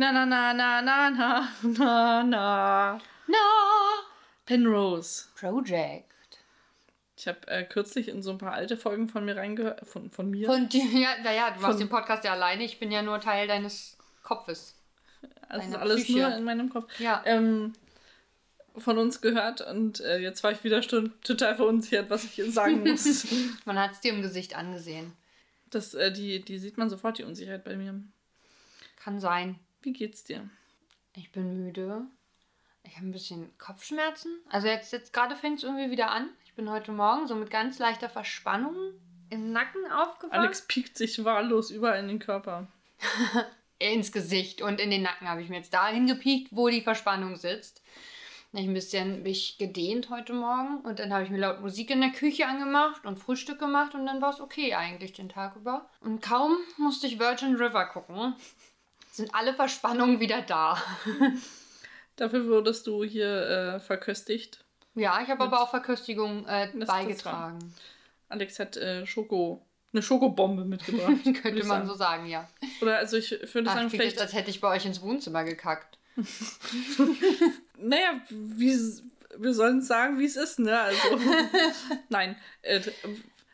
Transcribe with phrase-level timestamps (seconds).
[0.00, 3.00] Na, na, na, na, na, na, na, na.
[3.26, 3.36] Na!
[4.46, 5.26] Penrose.
[5.34, 6.06] Project.
[7.16, 9.84] Ich habe äh, kürzlich in so ein paar alte Folgen von mir reingehört.
[9.88, 10.46] Von, von mir.
[10.46, 12.62] Von dir, ja, naja, du machst den Podcast ja alleine.
[12.62, 14.76] Ich bin ja nur Teil deines Kopfes.
[15.48, 16.20] also ist alles Psyche.
[16.20, 17.00] nur in meinem Kopf.
[17.00, 17.20] Ja.
[17.26, 17.72] Ähm,
[18.76, 22.84] von uns gehört und äh, jetzt war ich wieder schon total verunsichert, was ich sagen
[22.88, 23.26] muss.
[23.64, 25.12] Man hat es dir im Gesicht angesehen.
[25.70, 28.00] das, äh, die, die sieht man sofort, die Unsicherheit bei mir.
[29.02, 29.58] Kann sein.
[29.82, 30.48] Wie geht's dir?
[31.14, 32.06] Ich bin müde.
[32.82, 34.40] Ich habe ein bisschen Kopfschmerzen.
[34.50, 36.30] Also jetzt, jetzt gerade fängt es irgendwie wieder an.
[36.44, 38.74] Ich bin heute Morgen so mit ganz leichter Verspannung
[39.30, 40.32] im Nacken aufgewacht.
[40.32, 42.66] Alex piekt sich wahllos überall in den Körper.
[43.78, 47.36] ins Gesicht und in den Nacken habe ich mir jetzt dahin gepiekt, wo die Verspannung
[47.36, 47.82] sitzt.
[48.50, 51.60] Dann hab ich ein bisschen mich gedehnt heute Morgen und dann habe ich mir laut
[51.60, 55.28] Musik in der Küche angemacht und Frühstück gemacht und dann war es okay eigentlich den
[55.28, 55.88] Tag über.
[56.00, 58.34] Und kaum musste ich Virgin River gucken,
[59.18, 60.82] sind alle Verspannungen wieder da.
[62.16, 64.64] Dafür wurdest du hier äh, verköstigt.
[64.94, 67.74] Ja, ich habe aber auch Verköstigung äh, beigetragen.
[68.28, 71.22] Alex hat äh, Schoko, eine Schokobombe mitgebracht.
[71.42, 71.86] Könnte man sagen.
[71.86, 72.48] so sagen, ja.
[72.80, 74.20] Oder also ich würde Ach, sagen, klingt jetzt, vielleicht.
[74.20, 75.98] als hätte ich bei euch ins Wohnzimmer gekackt.
[77.80, 78.76] Naja, wie,
[79.36, 80.80] wir sollen sagen, wie es ist, ne?
[80.80, 81.20] Also.
[82.08, 82.34] Nein.
[82.62, 82.80] Äh,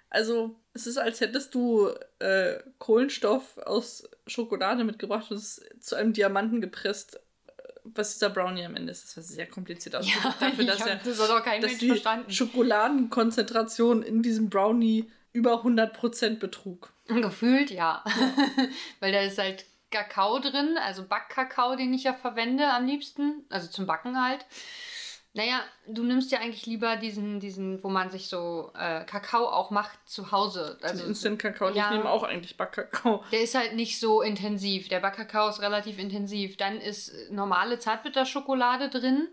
[0.08, 6.12] also, es ist, als hättest du äh, Kohlenstoff aus Schokolade mitgebracht und es zu einem
[6.12, 9.04] Diamanten gepresst, äh, was dieser Brownie am Ende ist.
[9.04, 11.80] Das war sehr kompliziert ausgedrückt dafür, ich dass, er, das hat auch kein dass Mensch
[11.80, 12.30] die verstanden.
[12.30, 16.92] Schokoladenkonzentration in diesem Brownie über 100% betrug.
[17.06, 18.04] Gefühlt ja.
[19.00, 23.68] Weil da ist halt Kakao drin, also Backkakao, den ich ja verwende am liebsten, also
[23.68, 24.44] zum Backen halt.
[25.36, 29.70] Naja, du nimmst ja eigentlich lieber diesen, diesen, wo man sich so äh, Kakao auch
[29.70, 30.78] macht zu Hause.
[30.80, 31.70] Also Also Instant-Kakao.
[31.70, 31.86] ja.
[31.90, 33.24] Ich nehme auch eigentlich Backkakao.
[33.32, 34.88] der ist halt nicht so intensiv.
[34.88, 36.56] Der Backkakao ist relativ intensiv.
[36.56, 39.26] Dann ist normale Zartbitterschokolade drin.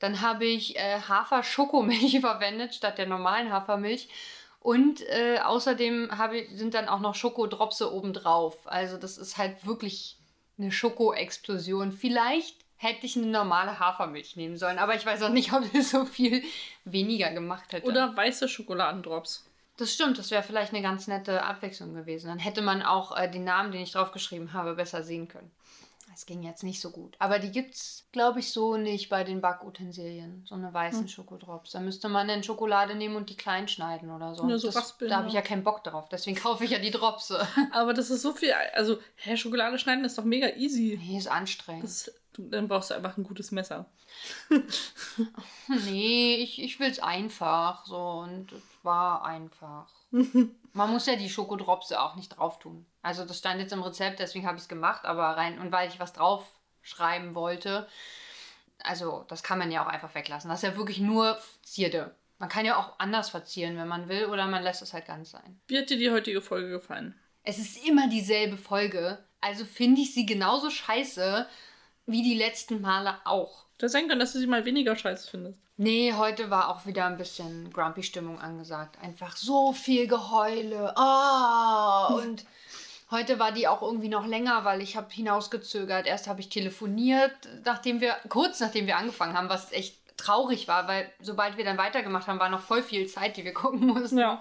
[0.00, 4.08] Dann habe ich äh, Hafer-Schokomilch verwendet statt der normalen Hafermilch.
[4.58, 8.58] Und äh, außerdem habe sind dann auch noch Schokodropse obendrauf.
[8.66, 10.18] Also das ist halt wirklich
[10.58, 11.92] eine Schokoexplosion.
[11.92, 15.90] Vielleicht hätte ich eine normale Hafermilch nehmen sollen, aber ich weiß auch nicht, ob das
[15.90, 16.42] so viel
[16.84, 17.86] weniger gemacht hätte.
[17.86, 19.44] Oder weiße Schokoladendrops.
[19.76, 22.28] Das stimmt, das wäre vielleicht eine ganz nette Abwechslung gewesen.
[22.28, 25.50] Dann hätte man auch äh, den Namen, den ich draufgeschrieben habe, besser sehen können.
[26.16, 27.14] Es ging jetzt nicht so gut.
[27.18, 30.46] Aber die gibt's, glaube ich, so nicht bei den Backutensilien.
[30.48, 31.08] So eine weißen Hm.
[31.08, 31.72] Schokodrops.
[31.72, 34.48] Da müsste man dann Schokolade nehmen und die klein schneiden oder so.
[34.48, 35.42] Ja, so das, raspeln, da habe ich ja.
[35.42, 36.08] keinen Bock drauf.
[36.08, 37.46] Deswegen kaufe ich ja die Dropse.
[37.70, 38.54] Aber das ist so viel.
[38.72, 40.98] Also, hä, Schokolade schneiden ist doch mega easy.
[41.02, 41.84] Nee, ist anstrengend.
[41.84, 43.86] Das, dann brauchst du einfach ein gutes Messer.
[45.68, 47.84] Nee, ich, ich will es einfach.
[47.86, 49.88] So, und es war einfach.
[50.72, 52.86] Man muss ja die Schokodropse auch nicht drauf tun.
[53.02, 55.88] Also das stand jetzt im Rezept, deswegen habe ich es gemacht, aber rein, und weil
[55.88, 57.88] ich was draufschreiben wollte,
[58.80, 60.50] also das kann man ja auch einfach weglassen.
[60.50, 62.14] Das ist ja wirklich nur Zierde.
[62.38, 65.30] Man kann ja auch anders verzieren, wenn man will, oder man lässt es halt ganz
[65.30, 65.60] sein.
[65.68, 67.14] Wie hat dir die heutige Folge gefallen?
[67.42, 71.46] Es ist immer dieselbe Folge, also finde ich sie genauso scheiße
[72.06, 73.64] wie die letzten Male auch.
[73.78, 75.58] Das sein können, dass du sie mal weniger scheiße findest.
[75.76, 78.96] Nee, heute war auch wieder ein bisschen Grumpy-Stimmung angesagt.
[79.02, 80.96] Einfach so viel Geheule.
[80.96, 82.46] Ah, und
[83.10, 86.06] heute war die auch irgendwie noch länger, weil ich habe hinausgezögert.
[86.06, 90.88] Erst habe ich telefoniert, nachdem wir, kurz nachdem wir angefangen haben, was echt traurig war,
[90.88, 94.18] weil sobald wir dann weitergemacht haben, war noch voll viel Zeit, die wir gucken mussten.
[94.18, 94.40] Ja.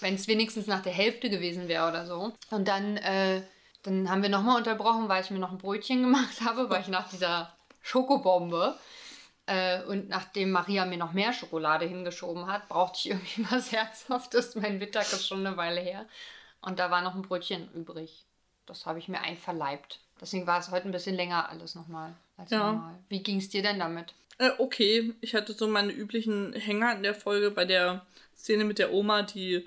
[0.00, 2.32] Wenn es wenigstens nach der Hälfte gewesen wäre oder so.
[2.50, 3.40] Und dann, äh,
[3.82, 6.88] dann haben wir nochmal unterbrochen, weil ich mir noch ein Brötchen gemacht habe, weil ich
[6.88, 7.52] nach dieser
[7.82, 8.76] Schokobombe
[9.46, 14.54] äh, und nachdem Maria mir noch mehr Schokolade hingeschoben hat, brauchte ich irgendwie was Herzhaftes.
[14.56, 16.06] Mein Mittag ist schon eine Weile her.
[16.60, 18.24] Und da war noch ein Brötchen übrig.
[18.66, 20.00] Das habe ich mir einverleibt.
[20.20, 22.72] Deswegen war es heute ein bisschen länger alles nochmal als Ja.
[22.72, 22.98] normal.
[23.08, 24.12] Wie ging es dir denn damit?
[24.38, 28.04] Äh, okay, ich hatte so meine üblichen Hänger in der Folge bei der
[28.36, 29.66] Szene mit der Oma, die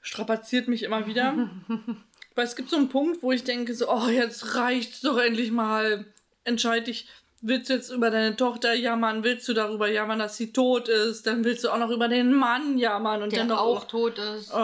[0.00, 1.34] strapaziert mich immer wieder.
[2.38, 5.50] Weil es gibt so einen Punkt, wo ich denke so, oh, jetzt reicht's doch endlich
[5.50, 6.04] mal.
[6.44, 7.08] Entscheid dich,
[7.40, 11.26] willst du jetzt über deine Tochter jammern, willst du darüber jammern, dass sie tot ist,
[11.26, 14.18] dann willst du auch noch über den Mann jammern und Der dann noch auch tot
[14.18, 14.52] ist.
[14.52, 14.56] Oh,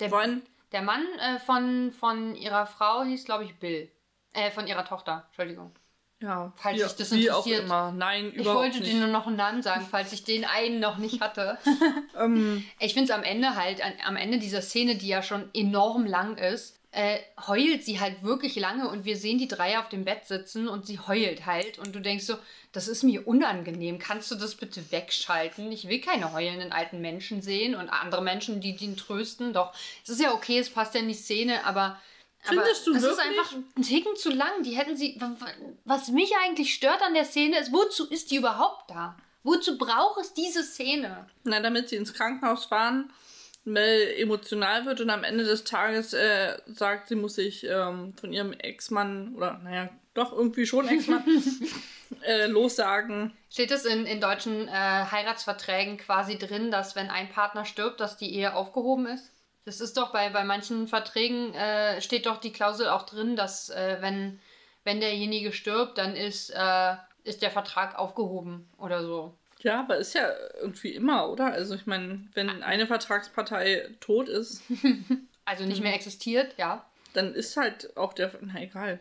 [0.00, 0.42] Der, wann?
[0.72, 3.88] der Mann äh, von, von ihrer Frau hieß, glaube ich, Bill.
[4.32, 5.70] Äh, von ihrer Tochter, Entschuldigung.
[6.20, 7.64] Ja, Falls wie, dich das wie auch interessiert.
[7.64, 7.92] immer.
[7.92, 8.92] Nein, Ich überhaupt wollte nicht.
[8.92, 11.58] dir nur noch einen Namen sagen, falls ich den einen noch nicht hatte.
[12.18, 15.50] Ähm, Ich finde es am Ende halt, an, am Ende dieser Szene, die ja schon
[15.52, 19.90] enorm lang ist, äh, heult sie halt wirklich lange und wir sehen die drei auf
[19.90, 22.36] dem Bett sitzen und sie heult halt und du denkst so,
[22.72, 25.70] das ist mir unangenehm, kannst du das bitte wegschalten?
[25.70, 29.52] Ich will keine heulenden alten Menschen sehen und andere Menschen, die den trösten.
[29.52, 31.98] Doch, es ist ja okay, es passt ja in die Szene, aber
[32.48, 33.18] Findest du das wirklich?
[33.18, 34.62] ist einfach ein Ticken zu lang.
[34.62, 35.16] Die hätten sie.
[35.20, 35.46] wa- wa-
[35.84, 39.16] Was mich eigentlich stört an der Szene ist, wozu ist die überhaupt da?
[39.42, 41.26] Wozu braucht es diese Szene?
[41.44, 43.12] Na, damit sie ins Krankenhaus fahren,
[43.64, 48.32] Mel emotional wird und am Ende des Tages äh, sagt, sie muss sich ähm, von
[48.32, 51.24] ihrem Ex-Mann oder naja, doch irgendwie schon Ex-Mann
[52.22, 53.32] äh, lossagen.
[53.50, 58.16] Steht es in, in deutschen äh, Heiratsverträgen quasi drin, dass wenn ein Partner stirbt, dass
[58.16, 59.30] die Ehe aufgehoben ist?
[59.66, 63.68] Das ist doch bei, bei manchen Verträgen äh, steht doch die Klausel auch drin, dass
[63.68, 64.40] äh, wenn,
[64.84, 69.34] wenn derjenige stirbt, dann ist, äh, ist der Vertrag aufgehoben oder so.
[69.60, 70.30] Ja, aber ist ja
[70.60, 71.52] irgendwie immer, oder?
[71.52, 74.62] Also ich meine, wenn eine Vertragspartei tot ist,
[75.46, 76.84] Also nicht mehr existiert, ja.
[77.14, 78.32] dann ist halt auch der.
[78.40, 78.98] Na egal.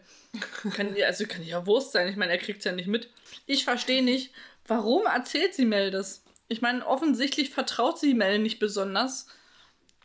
[0.76, 2.08] Kann, also kann ja Wurst sein.
[2.08, 3.10] Ich meine, er kriegt es ja nicht mit.
[3.48, 4.32] Ich verstehe nicht,
[4.68, 6.24] warum erzählt sie Mel das?
[6.48, 9.28] Ich meine, offensichtlich vertraut sie Mel nicht besonders.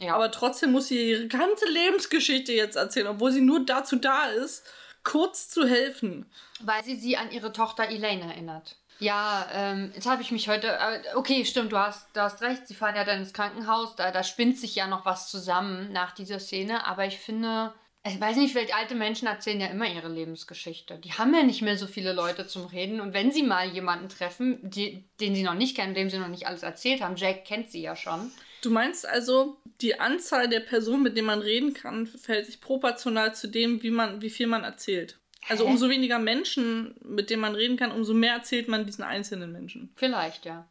[0.00, 0.14] Ja.
[0.14, 4.64] Aber trotzdem muss sie ihre ganze Lebensgeschichte jetzt erzählen, obwohl sie nur dazu da ist,
[5.04, 6.30] kurz zu helfen.
[6.60, 8.76] Weil sie sie an ihre Tochter Elaine erinnert.
[8.98, 10.68] Ja, ähm, jetzt habe ich mich heute.
[10.68, 12.66] Äh, okay, stimmt, du hast, du hast recht.
[12.66, 13.96] Sie fahren ja dann ins Krankenhaus.
[13.96, 16.86] Da, da spinnt sich ja noch was zusammen nach dieser Szene.
[16.86, 17.72] Aber ich finde,
[18.04, 20.98] ich weiß nicht, vielleicht alte Menschen erzählen ja immer ihre Lebensgeschichte.
[20.98, 23.00] Die haben ja nicht mehr so viele Leute zum Reden.
[23.00, 26.28] Und wenn sie mal jemanden treffen, die, den sie noch nicht kennen, dem sie noch
[26.28, 28.30] nicht alles erzählt haben, Jack kennt sie ja schon.
[28.62, 33.34] Du meinst also, die Anzahl der Personen, mit denen man reden kann, verhält sich proportional
[33.34, 35.18] zu dem, wie, man, wie viel man erzählt.
[35.48, 39.52] Also umso weniger Menschen, mit denen man reden kann, umso mehr erzählt man diesen einzelnen
[39.52, 39.90] Menschen.
[39.96, 40.68] Vielleicht, ja.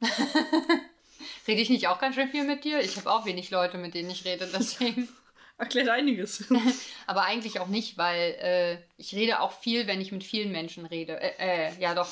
[1.48, 2.80] rede ich nicht auch ganz schön viel mit dir?
[2.80, 5.08] Ich habe auch wenig Leute, mit denen ich rede, deswegen.
[5.58, 6.44] Erklärt einiges.
[7.06, 10.86] Aber eigentlich auch nicht, weil äh, ich rede auch viel, wenn ich mit vielen Menschen
[10.86, 11.20] rede.
[11.20, 12.08] Äh, äh, ja, doch,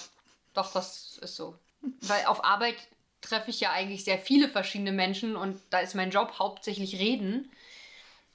[0.55, 1.59] doch, das ist so.
[2.03, 2.77] Weil auf Arbeit
[3.21, 7.51] treffe ich ja eigentlich sehr viele verschiedene Menschen und da ist mein Job hauptsächlich reden.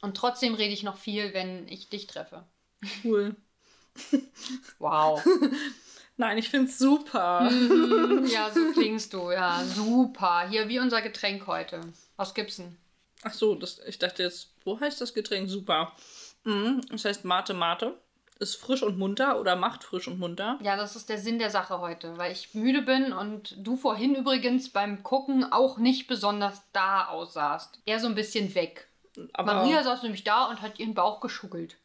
[0.02, 2.46] Und trotzdem rede ich noch viel, wenn ich dich treffe.
[3.04, 3.36] cool.
[4.80, 5.26] Wow.
[6.18, 7.50] Nein, ich find's super.
[8.28, 9.32] ja, so klingst du.
[9.32, 10.48] Ja, super.
[10.50, 11.82] Hier, wie unser Getränk heute.
[12.16, 12.78] Was gibt's denn?
[13.24, 15.50] Ach so, das, ich dachte jetzt, wo heißt das Getränk?
[15.50, 15.94] Super.
[16.44, 18.00] Mhm, das heißt Mate Mate.
[18.40, 20.60] Ist frisch und munter oder macht frisch und munter.
[20.62, 24.14] Ja, das ist der Sinn der Sache heute, weil ich müde bin und du vorhin
[24.16, 27.80] übrigens beim Gucken auch nicht besonders da aussahst.
[27.86, 28.88] Eher so ein bisschen weg.
[29.34, 31.78] Aber Maria saß nämlich da und hat ihren Bauch geschuckelt.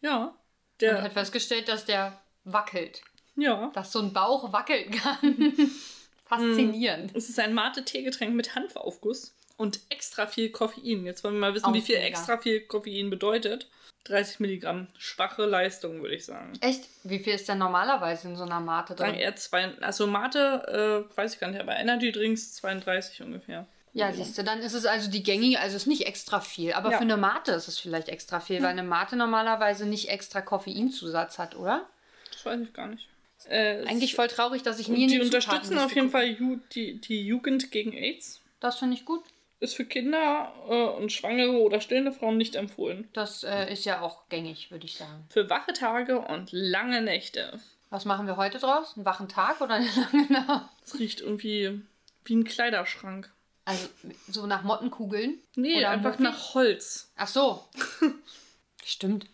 [0.00, 0.34] ja, Und
[0.80, 3.02] der, hat festgestellt, dass der wackelt.
[3.34, 3.70] ja.
[3.74, 5.52] Dass so ein Bauch wackeln kann.
[6.24, 7.12] Faszinierend.
[7.14, 11.04] Es ist ein Mate-Teegetränk mit Hanfaufguss und extra viel Koffein.
[11.04, 12.08] Jetzt wollen wir mal wissen, Auch wie viel mega.
[12.08, 13.68] extra viel Koffein bedeutet.
[14.08, 14.86] 30 Milligramm.
[14.98, 16.52] Schwache Leistung, würde ich sagen.
[16.60, 16.84] Echt?
[17.04, 19.20] Wie viel ist denn normalerweise in so einer Mate Sagen drin?
[19.20, 23.66] eher zwei, also Mate, äh, weiß ich gar nicht, aber Energy Drinks 32 ungefähr.
[23.92, 26.74] Ja, siehst du, dann ist es also die gängige, also ist nicht extra viel.
[26.74, 26.98] Aber Ja.
[26.98, 31.38] für eine Mate ist es vielleicht extra viel, weil eine Mate normalerweise nicht extra Koffeinzusatz
[31.38, 31.86] hat, oder?
[32.30, 33.08] Das weiß ich gar nicht.
[33.48, 36.10] Äh, es- Eigentlich voll traurig, dass ich nie in die unterstützen auf jeden.
[36.10, 36.36] Fall
[36.74, 38.40] die, die Jugend gegen AIDS.
[38.60, 39.22] Das finde ich gut.
[39.58, 43.08] Ist für Kinder äh, und schwangere oder stillende Frauen nicht empfohlen.
[43.14, 45.24] Das äh, ist ja auch gängig, würde ich sagen.
[45.30, 47.58] Für wache Tage und lange Nächte.
[47.88, 48.94] Was machen wir heute draus?
[48.96, 50.68] Einen wachen Tag oder eine lange Nacht?
[50.84, 51.80] Es riecht irgendwie
[52.24, 53.32] wie ein Kleiderschrank.
[53.64, 53.88] Also
[54.28, 55.40] so nach Mottenkugeln?
[55.56, 57.10] Nee, Oder einfach nach Holz.
[57.16, 57.64] Ach so.
[58.84, 59.26] Stimmt.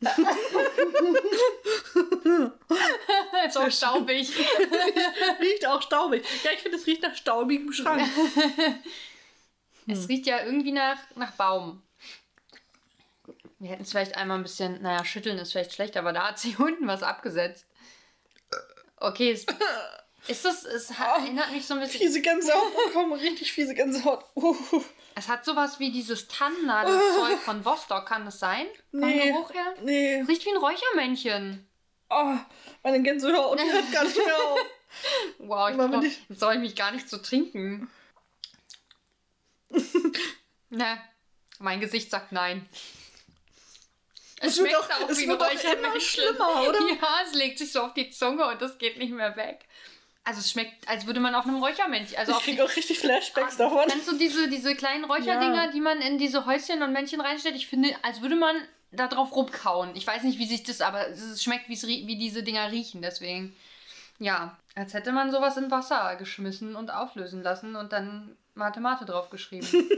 [3.46, 4.32] ist auch staubig.
[5.40, 6.24] riecht auch staubig.
[6.42, 8.02] Ja, ich finde, es riecht nach staubigem Schrank.
[9.92, 11.82] Es riecht ja irgendwie nach, nach Baum.
[13.58, 16.38] Wir hätten es vielleicht einmal ein bisschen, naja, schütteln ist vielleicht schlecht, aber da hat
[16.38, 17.66] sie unten was abgesetzt.
[18.96, 19.46] Okay, es,
[20.28, 24.24] ist das, es hat, erinnert mich so ein bisschen, Fiese Gänsehaut bekommen, richtig fiese Gänsehaut.
[24.34, 24.54] Uh,
[25.14, 28.66] es hat sowas wie dieses Tannennadelzeug von Vostok, kann das sein?
[28.90, 29.74] Vom nee, Geruch her?
[29.82, 30.24] nee.
[30.26, 31.66] Riecht wie ein Räuchermännchen.
[32.08, 32.36] Oh,
[32.82, 34.60] meine Gänsehaut hört gar nicht mehr auf.
[35.38, 35.70] Wow,
[36.02, 37.90] ich ich- jetzt soll ich mich gar nicht so trinken.
[40.70, 41.00] ne,
[41.58, 42.68] mein Gesicht sagt nein.
[44.42, 46.00] Es Es schmeckt auch- auch es wie ein wird auch immer Räuchermännchen.
[46.00, 46.78] schlimmer, oder?
[46.88, 49.66] Ja, es legt sich so auf die Zunge und das geht nicht mehr weg.
[50.24, 53.54] Also es schmeckt, als würde man auf einem Räuchermännchen, also Ich kriege auch richtig Flashbacks
[53.54, 53.86] Ah, davon.
[53.88, 55.70] Kennst du diese, diese kleinen Räucherdinger, Ja.
[55.70, 57.56] die man in diese Häuschen und Männchen reinstellt?
[57.56, 58.56] Ich finde, als würde man
[58.92, 59.94] da drauf rumkauen.
[59.96, 63.02] Ich weiß nicht, wie sich das, aber es schmeckt, wie diese Dinger riechen.
[63.02, 63.56] Deswegen,
[64.18, 69.68] ja, als hätte man sowas in Wasser geschmissen und auflösen lassen und dann Mathemate draufgeschrieben.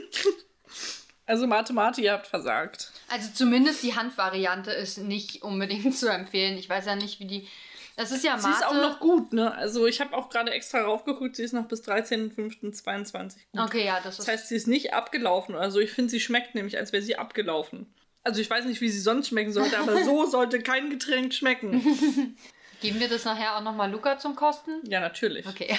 [1.24, 2.90] Also Mathematik, ihr habt versagt.
[3.08, 6.58] also zumindest die Handvariante ist nicht unbedingt zu empfehlen.
[6.58, 7.48] Ich weiß ja nicht, wie die...
[7.96, 8.42] Das ist ja Mate...
[8.42, 9.54] Sie ist auch noch gut, ne?
[9.54, 13.60] Also ich habe auch gerade extra raufgeguckt, sie ist noch bis 13.05.22 gut.
[13.60, 14.26] Okay, ja, das ist...
[14.26, 15.54] Das heißt, sie ist nicht abgelaufen.
[15.54, 17.86] Also ich finde, sie schmeckt nämlich, als wäre sie abgelaufen.
[18.24, 22.36] Also ich weiß nicht, wie sie sonst schmecken sollte, aber so sollte kein Getränk schmecken.
[22.80, 24.80] Geben wir das nachher auch nochmal Luca zum Kosten?
[24.84, 25.46] Ja, natürlich.
[25.46, 25.76] Okay.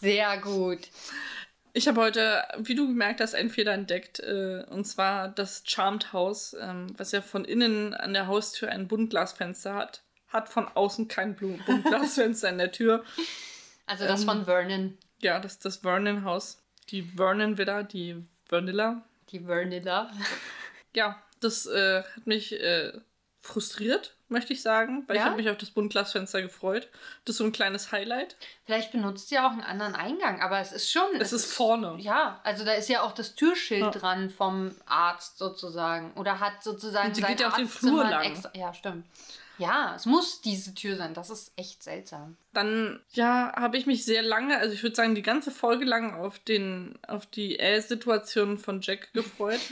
[0.00, 0.88] Sehr gut.
[1.72, 4.20] Ich habe heute, wie du gemerkt hast, einen Fehler entdeckt.
[4.20, 8.88] Äh, und zwar das Charmed House, ähm, was ja von innen an der Haustür ein
[8.88, 10.02] Buntglasfenster hat.
[10.28, 13.04] Hat von außen kein Blu- Buntglasfenster in der Tür.
[13.86, 14.98] Also das Ähm, von Vernon.
[15.20, 16.62] Ja, das ist das Vernon-Haus.
[16.90, 19.02] Die Vernon-Villa, die Vanilla.
[19.30, 20.10] Die Vernilla.
[20.94, 22.92] Ja, das äh, hat mich äh,
[23.46, 25.26] frustriert, möchte ich sagen, weil ich Ja?
[25.26, 26.88] habe mich auf das Buntglasfenster gefreut.
[27.24, 28.36] Das ist so ein kleines Highlight.
[28.64, 31.08] Vielleicht benutzt ihr auch einen anderen Eingang, aber es ist schon.
[31.20, 31.96] Es ist vorne.
[31.98, 33.90] Ja, also da ist ja auch das Türschild Ja.
[33.90, 36.12] dran vom Arzt sozusagen.
[36.14, 38.24] Oder hat sozusagen Und sie geht ja auch den Flur lang.
[38.24, 39.06] Extra, ja, stimmt.
[39.58, 41.14] Ja, es muss diese Tür sein.
[41.14, 42.36] Das ist echt seltsam.
[42.52, 46.14] Dann, ja, habe ich mich sehr lange, also ich würde sagen, die ganze Folge lang
[46.14, 49.60] auf, den, auf die Äh-Situation von Jack gefreut.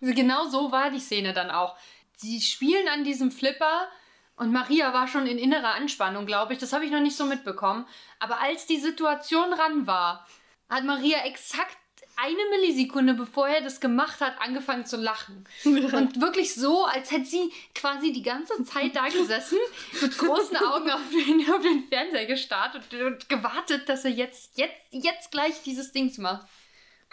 [0.00, 1.76] Genau so war die Szene dann auch.
[2.16, 3.88] Sie spielen an diesem Flipper
[4.36, 6.58] und Maria war schon in innerer Anspannung, glaube ich.
[6.58, 7.86] Das habe ich noch nicht so mitbekommen.
[8.18, 10.26] Aber als die Situation ran war,
[10.68, 11.76] hat Maria exakt
[12.16, 15.44] eine Millisekunde, bevor er das gemacht hat, angefangen zu lachen.
[15.64, 19.58] Und wirklich so, als hätte sie quasi die ganze Zeit da gesessen,
[20.00, 24.56] mit großen Augen auf den, auf den Fernseher gestarrt und, und gewartet, dass er jetzt,
[24.58, 26.46] jetzt, jetzt gleich dieses Dings macht.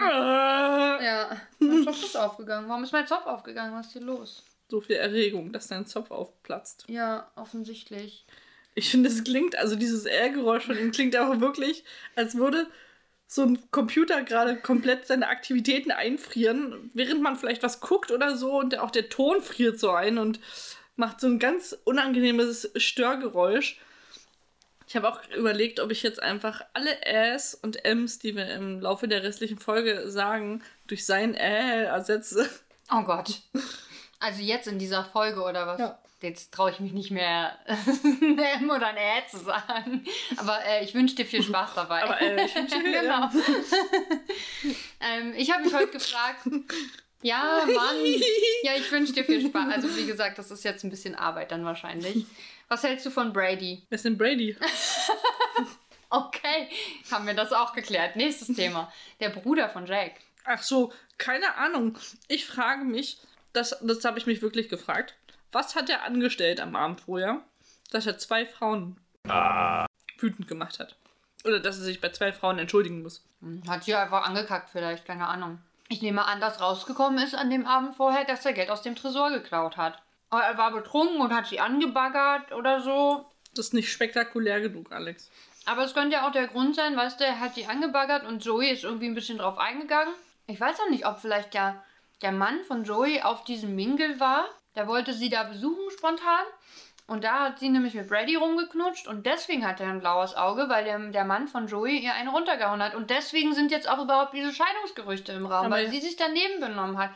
[0.02, 2.68] Ja, mein Zopf ist aufgegangen.
[2.68, 3.74] Warum ist mein Zopf aufgegangen?
[3.76, 4.44] Was ist hier los?
[4.72, 6.86] So viel Erregung, dass dein Zopf aufplatzt.
[6.88, 8.26] Ja, offensichtlich.
[8.74, 11.84] Ich finde, es klingt, also dieses Äh-Geräusch von ihm klingt auch wirklich,
[12.16, 12.66] als würde
[13.28, 18.58] so ein Computer gerade komplett seine Aktivitäten einfrieren, während man vielleicht was guckt oder so
[18.60, 20.40] und auch der Ton friert so ein und
[20.96, 23.80] macht so ein ganz unangenehmes Störgeräusch.
[24.88, 28.82] Ich habe auch überlegt, ob ich jetzt einfach alle Äs und Ms, die wir im
[28.82, 32.50] Laufe der restlichen Folge sagen, durch sein Äh ersetze.
[32.92, 33.42] Oh Gott.
[34.22, 35.80] Also jetzt in dieser Folge oder was?
[35.80, 36.00] Ja.
[36.22, 40.06] Jetzt traue ich mich nicht mehr, ein M oder ein Ä zu sagen.
[40.38, 42.04] Aber äh, ich wünsche dir viel Spaß dabei.
[42.04, 43.28] Aber äh, ich wünsche dir- genau.
[45.00, 46.42] ähm, ich habe mich heute gefragt,
[47.24, 47.96] ja, Mann,
[48.64, 49.74] ja, ich wünsche dir viel Spaß.
[49.74, 52.26] Also wie gesagt, das ist jetzt ein bisschen Arbeit dann wahrscheinlich.
[52.68, 53.84] Was hältst du von Brady?
[53.90, 54.56] Wer ist denn Brady?
[56.14, 56.68] Okay,
[57.10, 58.18] haben wir das auch geklärt.
[58.18, 58.92] Nächstes Thema.
[59.22, 60.16] Der Bruder von Jack.
[60.44, 61.98] Ach so, keine Ahnung.
[62.28, 63.18] Ich frage mich,
[63.54, 65.16] das, das habe ich mich wirklich gefragt.
[65.52, 67.42] Was hat er angestellt am Abend vorher,
[67.92, 68.98] dass er zwei Frauen
[70.18, 70.96] wütend gemacht hat?
[71.44, 73.24] Oder dass er sich bei zwei Frauen entschuldigen muss?
[73.42, 75.60] Hm, Hat sie einfach angekackt vielleicht, keine Ahnung.
[75.90, 78.96] Ich nehme an, dass rausgekommen ist an dem Abend vorher, dass er Geld aus dem
[78.96, 80.02] Tresor geklaut hat.
[80.30, 83.26] Aber er war betrunken und hat sie angebaggert oder so.
[83.54, 85.30] Das ist nicht spektakulär genug, Alex.
[85.66, 88.44] Aber es könnte ja auch der Grund sein, weißt du, er hat die angebaggert und
[88.44, 90.14] Joey ist irgendwie ein bisschen drauf eingegangen.
[90.48, 91.84] Ich weiß auch nicht, ob vielleicht der,
[92.22, 94.46] der Mann von Joey auf diesem Mingle war.
[94.76, 96.46] Der wollte sie da besuchen spontan.
[97.08, 100.70] Und da hat sie nämlich mit Brady rumgeknutscht und deswegen hat er ein blaues Auge,
[100.70, 102.96] weil der, der Mann von Joey ihr eine runtergehauen hat.
[102.96, 106.62] Und deswegen sind jetzt auch überhaupt diese Scheidungsgerüchte im Raum, Aber weil sie sich daneben
[106.62, 107.10] benommen hat.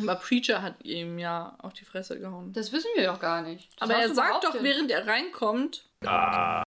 [0.00, 2.52] Aber Preacher hat ihm ja auf die Fresse gehauen.
[2.52, 3.68] Das wissen wir doch gar nicht.
[3.78, 5.84] Das Aber er sagt doch, während er reinkommt,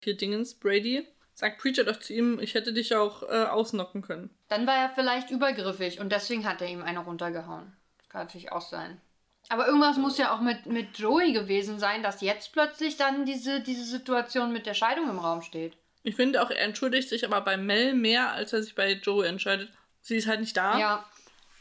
[0.02, 1.08] hier Dingens, Brady,
[1.40, 4.30] sagt Preacher doch zu ihm, ich hätte dich auch äh, ausnocken können.
[4.48, 7.72] Dann war er vielleicht übergriffig und deswegen hat er ihm eine runtergehauen.
[7.96, 9.00] Das kann natürlich auch sein.
[9.48, 13.60] Aber irgendwas muss ja auch mit, mit Joey gewesen sein, dass jetzt plötzlich dann diese,
[13.60, 15.76] diese Situation mit der Scheidung im Raum steht.
[16.02, 19.26] Ich finde auch, er entschuldigt sich aber bei Mel mehr, als er sich bei Joey
[19.26, 19.70] entscheidet.
[20.02, 20.78] Sie ist halt nicht da.
[20.78, 21.06] Ja,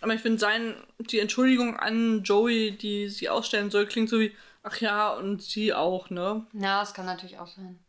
[0.02, 4.36] Aber ich finde sein, die Entschuldigung an Joey, die sie ausstellen soll, klingt so wie,
[4.62, 6.46] ach ja, und sie auch, ne?
[6.52, 7.80] na, das kann natürlich auch sein.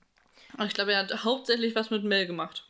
[0.66, 2.64] Ich glaube, er hat hauptsächlich was mit Mel gemacht.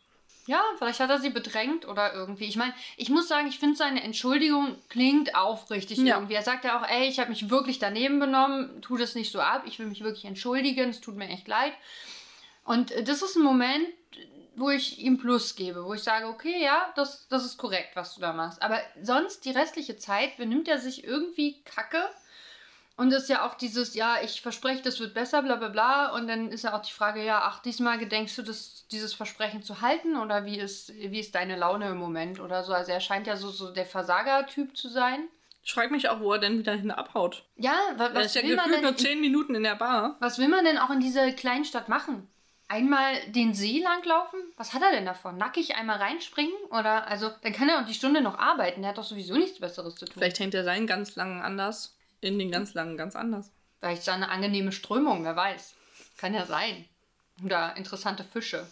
[0.46, 2.46] Ja, vielleicht hat er sie bedrängt oder irgendwie.
[2.46, 6.16] Ich meine, ich muss sagen, ich finde seine Entschuldigung klingt aufrichtig Ja.
[6.16, 6.34] irgendwie.
[6.34, 9.40] Er sagt ja auch, ey, ich habe mich wirklich daneben benommen, tu das nicht so
[9.40, 11.72] ab, ich will mich wirklich entschuldigen, es tut mir echt leid.
[12.64, 13.86] Und äh, das ist ein Moment,
[14.56, 18.14] wo ich ihm Plus gebe, wo ich sage, okay, ja, das, das ist korrekt, was
[18.14, 18.60] du da machst.
[18.62, 22.02] Aber sonst die restliche Zeit benimmt er sich irgendwie kacke.
[23.00, 26.14] Und es ist ja auch dieses, ja, ich verspreche, das wird besser, bla bla bla.
[26.14, 29.62] Und dann ist ja auch die Frage, ja, ach, diesmal gedenkst du, das, dieses Versprechen
[29.62, 30.16] zu halten?
[30.18, 32.74] Oder wie ist, wie ist deine Laune im Moment oder so?
[32.74, 35.28] Also er scheint ja so, so der Versager-Typ zu sein.
[35.62, 37.44] Ich frage mich auch, wo er denn wieder hin abhaut.
[37.56, 40.16] Ja, wa- was ist ja will, man denn nur zehn Minuten in der Bar.
[40.20, 42.28] was will man denn auch in dieser Kleinstadt machen?
[42.68, 44.40] Einmal den See langlaufen?
[44.56, 45.36] Was hat er denn davon?
[45.38, 46.54] Nackig einmal reinspringen?
[46.70, 48.82] Oder, also, dann kann er auch die Stunde noch arbeiten.
[48.82, 50.14] Der hat doch sowieso nichts Besseres zu tun.
[50.18, 53.50] Vielleicht hängt er seinen ganz langen anders in den ganz langen ganz anders.
[53.78, 55.74] Vielleicht ist da eine angenehme Strömung, wer weiß.
[56.18, 56.84] Kann ja sein.
[57.44, 58.66] Oder interessante Fische.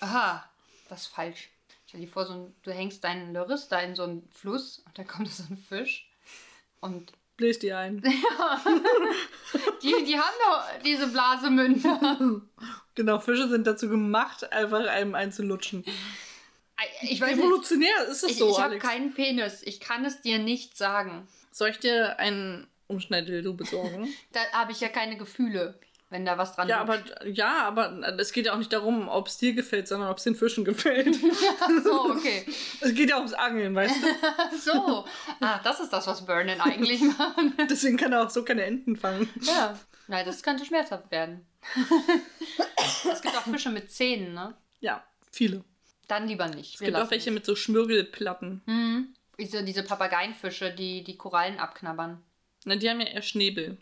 [0.00, 0.44] Aha,
[0.88, 1.50] das ist falsch.
[1.86, 4.98] Stell dir vor, so ein, du hängst deinen Lörres da in so einen Fluss und
[4.98, 6.08] da kommt so ein Fisch
[6.80, 8.02] und Bläs die ein.
[9.82, 12.40] Die, die haben doch diese Blasemünder.
[12.94, 15.84] Genau, Fische sind dazu gemacht, einfach einem einzulutschen.
[17.00, 17.38] Ich weiß nicht.
[17.38, 19.62] Evolutionär ist es Ich, so, ich habe keinen Penis.
[19.62, 21.26] Ich kann es dir nicht sagen.
[21.50, 24.08] Soll ich dir einen Umschneidildo besorgen?
[24.32, 25.78] Da habe ich ja keine Gefühle,
[26.08, 27.12] wenn da was dran ja, liegt.
[27.16, 30.18] aber ja, aber es geht ja auch nicht darum, ob es dir gefällt, sondern ob
[30.18, 31.16] es den Fischen gefällt.
[31.84, 32.44] So, okay.
[32.80, 34.58] es geht ja ums Angeln, weißt du?
[34.58, 35.04] So.
[35.40, 37.36] Ah, das ist das, was Vernon eigentlich macht.
[37.70, 39.28] Deswegen kann er auch so keine Enten fangen.
[39.42, 39.78] Ja.
[40.08, 41.46] Nein, das könnte schmerzhaft werden.
[43.10, 44.54] es gibt auch Fische mit Zähnen, ne?
[44.80, 45.64] Ja, viele.
[46.08, 46.74] Dann lieber nicht.
[46.74, 48.62] Es gibt auch welche mit so Schmirgelplatten.
[48.66, 49.14] Mhm.
[49.38, 52.20] Diese, diese Papageienfische, die die Korallen abknabbern.
[52.64, 53.78] Na, die haben ja eher Schnäbel.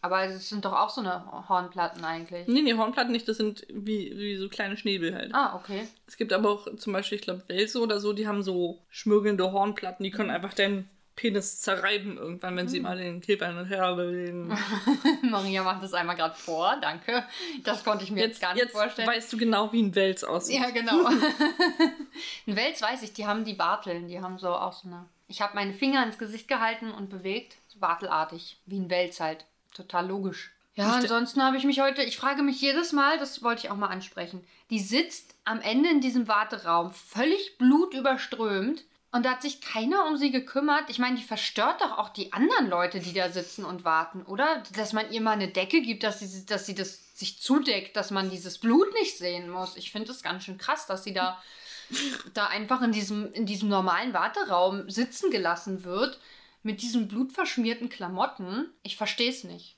[0.00, 2.46] Aber es sind doch auch so eine Hornplatten eigentlich.
[2.46, 5.34] Nee, nee, Hornplatten nicht, das sind wie, wie so kleine Schnäbel halt.
[5.34, 5.88] Ah, okay.
[6.06, 9.50] Es gibt aber auch zum Beispiel, ich glaube, Welse oder so, die haben so schmirgelnde
[9.50, 13.66] Hornplatten, die können einfach deinen Penis zerreiben irgendwann, wenn sie mal den Käfer hin und
[13.66, 14.56] her bewegen.
[15.22, 17.24] Maria macht das einmal gerade vor, danke.
[17.64, 19.08] Das konnte ich mir jetzt, Jetzt, gar nicht jetzt vorstellen.
[19.08, 20.60] weißt du genau, wie ein Wels aussieht.
[20.60, 21.06] Ja, genau.
[22.46, 25.06] Ein Wels weiß ich, die haben die Barteln, die haben so auch so eine.
[25.26, 29.44] Ich habe meine Finger ins Gesicht gehalten und bewegt, so bartelartig, wie ein Wels halt.
[29.72, 30.52] Total logisch.
[30.74, 33.76] Ja, ansonsten habe ich mich heute, ich frage mich jedes Mal, das wollte ich auch
[33.76, 34.46] mal ansprechen.
[34.70, 38.84] Die sitzt am Ende in diesem Warteraum, völlig blutüberströmt.
[39.10, 40.84] Und da hat sich keiner um sie gekümmert.
[40.88, 44.62] Ich meine, die verstört doch auch die anderen Leute, die da sitzen und warten, oder?
[44.76, 48.10] Dass man ihr mal eine Decke gibt, dass sie, dass sie das sich zudeckt, dass
[48.10, 49.76] man dieses Blut nicht sehen muss.
[49.76, 51.42] Ich finde das ganz schön krass, dass sie da,
[52.34, 56.20] da einfach in diesem, in diesem normalen Warteraum sitzen gelassen wird
[56.62, 58.70] mit diesen blutverschmierten Klamotten.
[58.82, 59.76] Ich verstehe es nicht.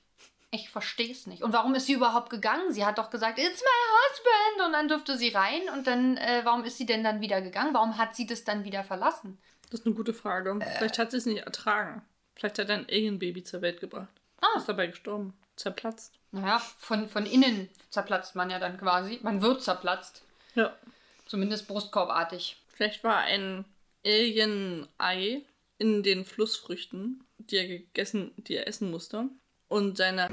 [0.53, 1.43] Ich verstehe es nicht.
[1.43, 2.73] Und warum ist sie überhaupt gegangen?
[2.73, 4.67] Sie hat doch gesagt, it's my husband.
[4.67, 5.61] Und dann durfte sie rein.
[5.73, 7.73] Und dann, äh, warum ist sie denn dann wieder gegangen?
[7.73, 9.37] Warum hat sie das dann wieder verlassen?
[9.69, 10.59] Das ist eine gute Frage.
[10.77, 12.01] Vielleicht hat sie es nicht ertragen.
[12.35, 14.09] Vielleicht hat er ein Alien-Baby zur Welt gebracht.
[14.41, 14.57] Ah.
[14.57, 15.33] Ist dabei gestorben.
[15.55, 16.13] Zerplatzt.
[16.31, 19.19] Naja, von, von innen zerplatzt man ja dann quasi.
[19.21, 20.23] Man wird zerplatzt.
[20.55, 20.75] Ja.
[21.25, 22.57] Zumindest brustkorbartig.
[22.73, 23.63] Vielleicht war ein
[24.05, 25.43] Alien-Ei
[25.81, 29.29] in den Flussfrüchten, die er gegessen, die er essen musste.
[29.67, 30.27] Und seine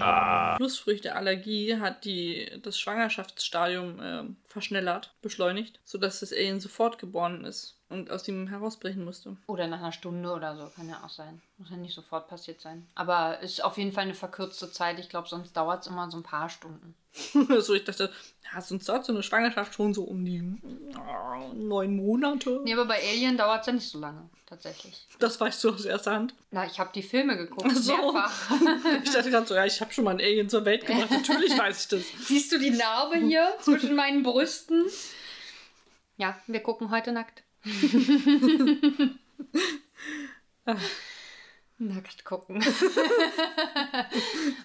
[0.56, 8.10] Flussfrüchte-Allergie hat die, das Schwangerschaftsstadium äh, verschnellert, beschleunigt, sodass das Alien sofort geboren ist und
[8.10, 9.36] aus ihm herausbrechen musste.
[9.46, 11.40] Oder nach einer Stunde oder so, kann ja auch sein.
[11.56, 12.86] Muss ja nicht sofort passiert sein.
[12.96, 14.98] Aber ist auf jeden Fall eine verkürzte Zeit.
[14.98, 16.94] Ich glaube, sonst dauert es immer so ein paar Stunden.
[17.60, 18.10] so, ich dachte,
[18.52, 22.60] ja, sonst dauert so eine Schwangerschaft schon so um die äh, neun Monate.
[22.64, 25.06] Nee, aber bei Alien dauert es ja nicht so lange, tatsächlich.
[25.18, 26.34] Das weißt du aus erster Hand.
[26.50, 28.12] Na, ich habe die Filme geguckt, Ach so.
[28.12, 28.50] mehrfach.
[29.04, 31.10] Ich dachte gerade so, ja, ich habe schon mal ein Alien zur Welt gebracht.
[31.10, 32.02] Natürlich weiß ich das.
[32.26, 34.84] Siehst du die Narbe hier zwischen meinen Brüsten?
[36.16, 37.42] Ja, wir gucken heute nackt.
[41.78, 42.64] nackt gucken.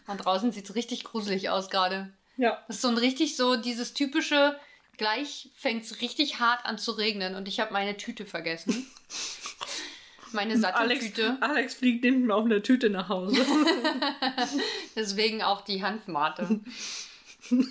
[0.08, 2.12] Und draußen sieht es richtig gruselig aus gerade.
[2.38, 2.63] Ja.
[2.67, 4.60] Das ist so ein richtig so dieses typische,
[4.98, 8.88] gleich fängt es richtig hart an zu regnen und ich habe meine Tüte vergessen.
[10.34, 10.62] Meine Alex,
[11.06, 11.38] Satteltüte.
[11.41, 13.46] Alex fliegt hinten auf einer Tüte nach Hause.
[14.96, 16.60] Deswegen auch die Hanfmate.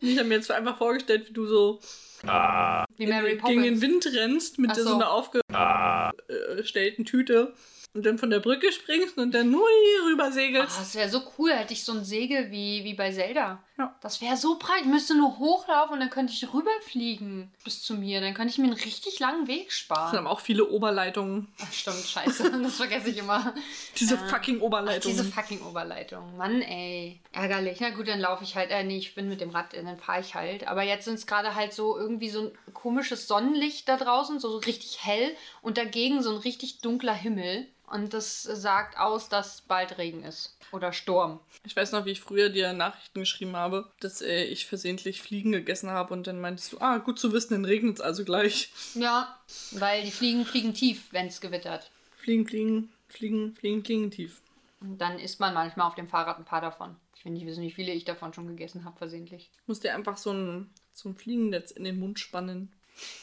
[0.00, 1.80] Ich habe mir jetzt einfach vorgestellt, wie du so
[2.22, 3.80] Wie Mary gegen den.
[3.80, 4.82] Wind rennst mit so.
[4.82, 4.94] so.
[4.94, 7.54] einer aufgestellten Tüte
[7.98, 9.60] und dann von der Brücke springst und dann nui
[10.06, 10.78] rüber Ah, segelst.
[10.78, 13.62] das wäre so cool, hätte ich so ein Segel wie, wie bei Zelda.
[13.76, 13.94] Ja.
[14.00, 17.94] Das wäre so breit, ich müsste nur hochlaufen und dann könnte ich rüberfliegen bis zu
[17.94, 18.20] mir.
[18.20, 20.16] Dann könnte ich mir einen richtig langen Weg Das sparen.
[20.16, 21.48] haben auch viele Oberleitungen.
[21.62, 22.50] Ach, stimmt, scheiße.
[22.62, 23.54] Das vergesse ich immer.
[23.98, 24.26] Diese Ja.
[24.26, 25.16] fucking Ach, Oberleitungen.
[25.16, 26.36] diese fucking Oberleitung.
[26.36, 27.20] Mann, ey.
[27.32, 27.78] Ärgerlich.
[27.80, 28.70] Na gut, dann laufe ich halt.
[28.70, 30.66] Äh, nee, ich bin mit dem Rad, äh, dann fahre ich halt.
[30.66, 34.50] Aber jetzt sind es gerade halt so irgendwie so ein komisches Sonnenlicht da draußen, so,
[34.50, 35.30] so richtig hell
[35.62, 37.66] und dagegen so ein richtig dunkler Himmel.
[37.90, 40.56] Und das sagt aus, dass bald Regen ist.
[40.72, 41.40] Oder Sturm.
[41.64, 45.52] Ich weiß noch, wie ich früher dir Nachrichten geschrieben habe, dass äh, ich versehentlich Fliegen
[45.52, 48.70] gegessen habe und dann meintest du, ah, gut zu wissen, dann regnet es also gleich.
[48.94, 49.38] Ja,
[49.72, 51.90] weil die Fliegen fliegen tief, wenn es gewittert.
[52.18, 54.42] Fliegen, fliegen, fliegen, fliegen, fliegen tief.
[54.80, 56.96] Und dann isst man manchmal auf dem Fahrrad ein paar davon.
[57.16, 59.50] Ich will nicht wissen, wie viele ich davon schon gegessen habe, versehentlich.
[59.62, 62.72] Ich muss dir einfach so ein, so ein Fliegennetz in den Mund spannen.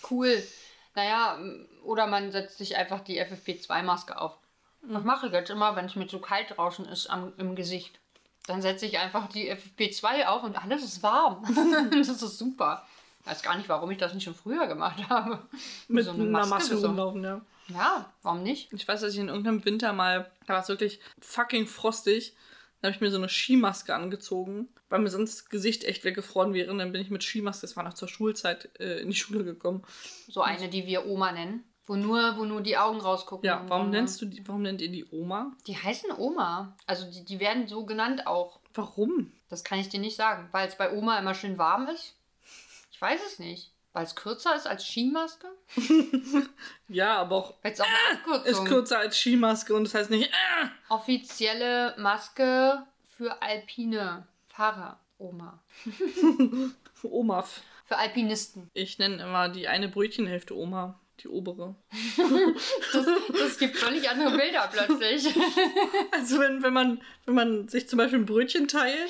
[0.10, 0.44] Cool.
[0.96, 1.40] Naja,
[1.84, 4.38] oder man setzt sich einfach die FFP2-Maske auf.
[4.90, 8.00] Das mache ich jetzt immer, wenn es mir zu kalt draußen ist am, im Gesicht.
[8.48, 11.44] Dann setze ich einfach die FFP2 auf und alles ist warm.
[11.92, 12.86] das ist super.
[13.22, 15.40] Ich weiß gar nicht, warum ich das nicht schon früher gemacht habe.
[15.88, 16.88] Mit So einer eine Maske, Maske so.
[16.88, 17.42] rumlaufen, ja.
[17.70, 18.72] Ja, warum nicht?
[18.74, 22.36] Ich weiß, dass ich in irgendeinem Winter mal, da war es wirklich fucking frostig,
[22.82, 26.54] da habe ich mir so eine Skimaske angezogen, weil mir sonst das Gesicht echt weggefroren
[26.54, 26.70] wäre.
[26.70, 29.44] Und dann bin ich mit Skimaske, das war noch zur Schulzeit, äh, in die Schule
[29.44, 29.84] gekommen.
[30.28, 31.64] So eine, die wir Oma nennen.
[31.88, 33.46] Wo nur, wo nur die Augen rausgucken.
[33.46, 35.52] Ja, warum nennst du die, warum nennt ihr die Oma?
[35.68, 36.76] Die heißen Oma.
[36.88, 38.60] Also die, die werden so genannt auch.
[38.74, 39.32] Warum?
[39.50, 40.50] Das kann ich dir nicht sagen.
[40.52, 42.16] Weil es bei Oma immer schön warm ist?
[42.92, 43.72] Ich weiß es nicht.
[43.94, 45.48] Weil es kürzer ist als Skimaske?
[46.88, 50.30] Ja, aber auch Weil es auch eine ist kürzer als Skimaske und das heißt nicht
[50.30, 50.68] äh.
[50.90, 55.00] Offizielle Maske für alpine Fahrer.
[55.18, 55.64] Oma.
[57.04, 57.62] Omaf.
[57.86, 58.70] Für Alpinisten.
[58.74, 61.76] Ich nenne immer die eine Brötchenhälfte Oma, die obere.
[62.94, 63.06] Das,
[63.40, 65.34] das gibt völlig andere Bilder plötzlich.
[66.12, 69.10] Also wenn, wenn man wenn man sich zum Beispiel ein Brötchen teilt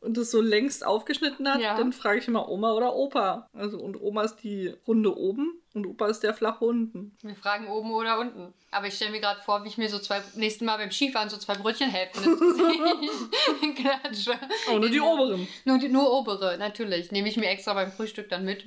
[0.00, 1.76] und es so längst aufgeschnitten hat, Ja.
[1.76, 3.48] dann frage ich immer Oma oder Opa.
[3.52, 7.16] Also und Oma ist die Runde oben und Opa ist der flache unten.
[7.22, 8.54] Wir fragen oben oder unten.
[8.70, 11.28] Aber ich stelle mir gerade vor, wie ich mir so zwei, nächsten Mal beim Skifahren
[11.28, 14.38] so zwei Brötchenhälften ins Gesicht klatsche.
[14.68, 15.48] Aber nur die oberen.
[15.64, 17.10] Nur, die, nur obere, natürlich.
[17.12, 18.64] Nehme ich mir extra beim Frühstück dann mit.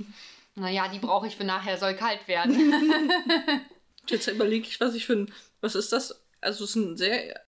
[0.55, 3.11] Naja, die brauche ich für nachher, soll kalt werden.
[4.09, 5.33] Jetzt überlege ich, was ich für ein.
[5.61, 6.19] Was ist das?
[6.41, 7.39] Also, es ist ein sehr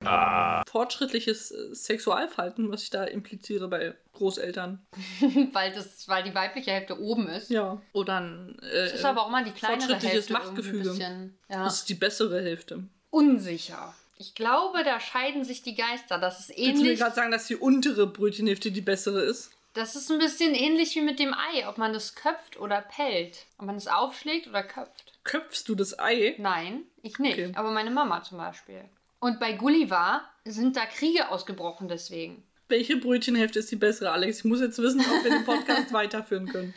[0.68, 4.86] fortschrittliches äh, Sexualverhalten, was ich da impliziere bei Großeltern.
[5.52, 7.50] weil, das, weil die weibliche Hälfte oben ist.
[7.50, 7.82] Ja.
[7.92, 8.56] Oder ein.
[8.62, 10.78] Äh, Das ist aber auch mal die kleinere fortschrittliches Hälfte ein Machtgefüge.
[10.90, 11.38] bisschen.
[11.50, 11.64] Ja.
[11.64, 12.84] Das ist die bessere Hälfte.
[13.10, 13.94] Unsicher.
[14.16, 16.18] Ich glaube, da scheiden sich die Geister.
[16.18, 17.00] Das ist Willst du mir ähnlich.
[17.00, 19.50] gerade sagen, dass die untere Brötchenhälfte die bessere ist?
[19.74, 23.46] Das ist ein bisschen ähnlich wie mit dem Ei, ob man das köpft oder pellt.
[23.58, 25.12] Ob man es aufschlägt oder köpft.
[25.24, 26.36] Köpfst du das Ei?
[26.38, 27.38] Nein, ich nicht.
[27.38, 27.52] Okay.
[27.56, 28.84] Aber meine Mama zum Beispiel.
[29.18, 32.44] Und bei Gulliver sind da Kriege ausgebrochen deswegen.
[32.68, 34.38] Welche Brötchenhälfte ist die bessere, Alex?
[34.38, 36.74] Ich muss jetzt wissen, ob wir den Podcast weiterführen können.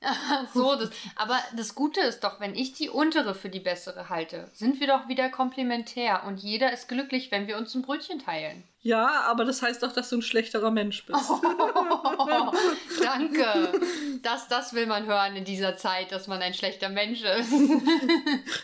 [0.54, 4.48] So, das, aber das Gute ist doch, wenn ich die untere für die bessere halte,
[4.52, 8.62] sind wir doch wieder komplementär und jeder ist glücklich, wenn wir uns ein Brötchen teilen.
[8.80, 11.28] Ja, aber das heißt doch, dass du ein schlechterer Mensch bist.
[11.28, 11.40] Oh,
[13.02, 13.72] danke.
[14.22, 17.52] Das, das will man hören in dieser Zeit, dass man ein schlechter Mensch ist.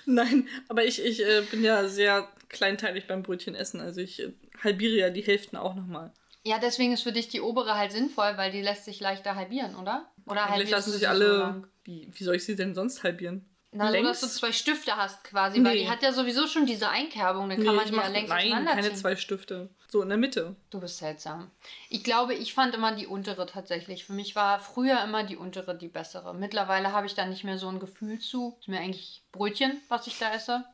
[0.06, 3.80] Nein, aber ich, ich äh, bin ja sehr kleinteilig beim Brötchenessen.
[3.80, 6.12] Also ich äh, halbiere ja die Hälften auch nochmal.
[6.44, 9.74] Ja, deswegen ist für dich die obere halt sinnvoll, weil die lässt sich leichter halbieren,
[9.76, 10.10] oder?
[10.26, 11.54] Oder Vielleicht halbierst lassen sich alle.
[11.62, 13.48] So wie, wie soll ich sie denn sonst halbieren?
[13.76, 15.82] Na, so, dass du zwei Stifte hast quasi, weil Nee.
[15.82, 18.66] die hat ja sowieso schon diese Einkerbung, dann kann Nee, man die ja längs nein,
[18.66, 19.68] keine zwei Stifte.
[19.88, 20.54] So in der Mitte.
[20.70, 21.50] Du bist seltsam.
[21.88, 24.04] Ich glaube, ich fand immer die untere tatsächlich.
[24.04, 26.34] Für mich war früher immer die untere die bessere.
[26.34, 28.56] Mittlerweile habe ich da nicht mehr so ein Gefühl zu.
[28.60, 30.64] Ist mir eigentlich Brötchen, was ich da esse.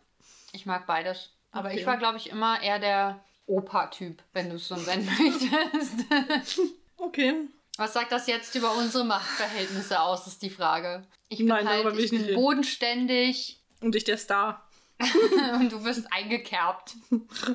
[0.52, 1.30] Ich mag beides.
[1.52, 1.80] Aber Okay.
[1.80, 6.60] ich war, glaube ich, immer eher der Opa-Typ, wenn du es so nennen möchtest.
[6.96, 7.48] Okay.
[7.76, 11.04] Was sagt das jetzt über unsere Machtverhältnisse aus, ist die Frage.
[11.28, 14.66] Ich bin Nein, halt, ich bin bodenständig Und ich der Star.
[15.54, 16.94] und du bist eingekerbt.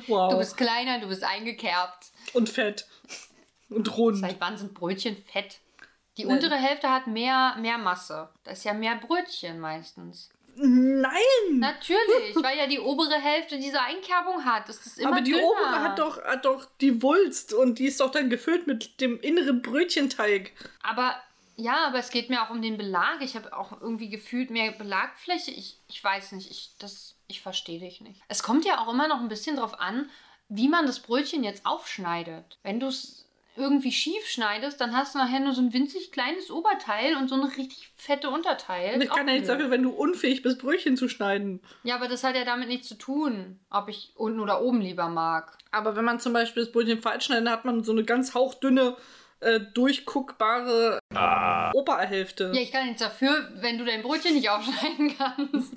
[0.07, 0.31] Wow.
[0.31, 2.07] Du bist kleiner, du bist eingekerbt.
[2.33, 2.87] Und fett.
[3.69, 4.17] Und rund.
[4.17, 5.59] Seit wann sind Brötchen fett?
[6.17, 8.29] Die untere Hälfte hat mehr, mehr Masse.
[8.43, 10.29] Da ist ja mehr Brötchen meistens.
[10.57, 11.59] Nein!
[11.59, 14.69] Natürlich, weil ja die obere Hälfte diese Einkerbung hat.
[14.69, 15.43] Das ist immer aber die dünner.
[15.43, 19.19] obere hat doch, hat doch die Wulst und die ist doch dann gefüllt mit dem
[19.19, 20.53] inneren Brötchenteig.
[20.81, 21.15] Aber
[21.57, 23.21] ja, aber es geht mir auch um den Belag.
[23.21, 25.51] Ich habe auch irgendwie gefühlt mehr Belagfläche.
[25.51, 28.21] Ich, ich weiß nicht, ich, das, ich verstehe dich nicht.
[28.27, 30.09] Es kommt ja auch immer noch ein bisschen drauf an,
[30.49, 32.57] wie man das Brötchen jetzt aufschneidet.
[32.63, 33.24] Wenn du es
[33.57, 37.35] irgendwie schief schneidest, dann hast du nachher nur so ein winzig kleines Oberteil und so
[37.35, 39.01] eine richtig fette Unterteil.
[39.01, 41.61] Ich kann ja nichts dafür, wenn du unfähig bist, Brötchen zu schneiden.
[41.83, 45.07] Ja, aber das hat ja damit nichts zu tun, ob ich unten oder oben lieber
[45.07, 45.57] mag.
[45.71, 48.33] Aber wenn man zum Beispiel das Brötchen falsch schneidet, dann hat man so eine ganz
[48.33, 48.97] hauchdünne,
[49.39, 50.99] äh, durchguckbare
[51.73, 52.51] Oberhälfte.
[52.53, 55.73] Ja, ich kann nichts dafür, wenn du dein Brötchen nicht aufschneiden kannst.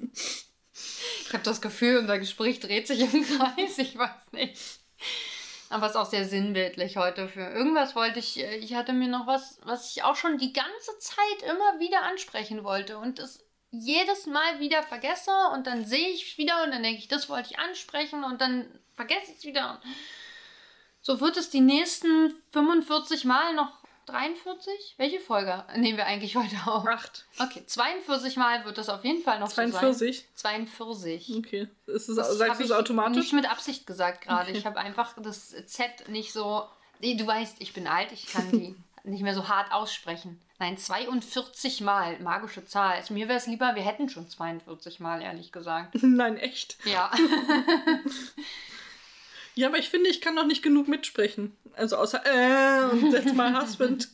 [0.73, 3.79] Ich habe das Gefühl, unser Gespräch dreht sich im Kreis.
[3.79, 4.81] Ich weiß nicht.
[5.71, 7.47] Aber es ist auch sehr sinnbildlich heute für.
[7.51, 10.99] Irgendwas wollte ich, äh, ich hatte mir noch was, was ich auch schon die ganze
[10.99, 16.33] Zeit immer wieder ansprechen wollte und das jedes Mal wieder vergesse und dann sehe ich
[16.33, 19.45] es wieder und dann denke ich, das wollte ich ansprechen und dann vergesse ich es
[19.45, 19.81] wieder.
[21.03, 23.73] So wird es die nächsten 45 Mal noch
[24.09, 24.95] 43?
[24.97, 26.87] Welche Folge nehmen wir eigentlich heute auf?
[26.87, 27.27] Acht.
[27.39, 30.19] Okay, 42 Mal wird das auf jeden Fall noch so 42?
[30.19, 30.27] sein.
[30.35, 31.35] 42.
[31.39, 31.69] Okay.
[31.87, 33.17] Ist es, Das sagst du es ich automatisch?
[33.17, 34.51] Nicht mit Absicht gesagt gerade.
[34.51, 34.59] Okay.
[34.59, 36.65] Ich habe einfach das Z nicht so.
[37.01, 40.41] Du weißt, ich bin alt, ich kann die nicht mehr so hart aussprechen.
[40.59, 42.95] Nein, 42 Mal, magische Zahl.
[42.97, 45.95] Also mir wäre es lieber, wir hätten schon 42 Mal, ehrlich gesagt.
[46.03, 46.79] Nein, echt.
[46.85, 47.11] Ja.
[49.59, 51.57] Ja, aber ich finde, ich kann noch nicht genug mitsprechen.
[51.75, 54.09] Also außer äh und that's my husband.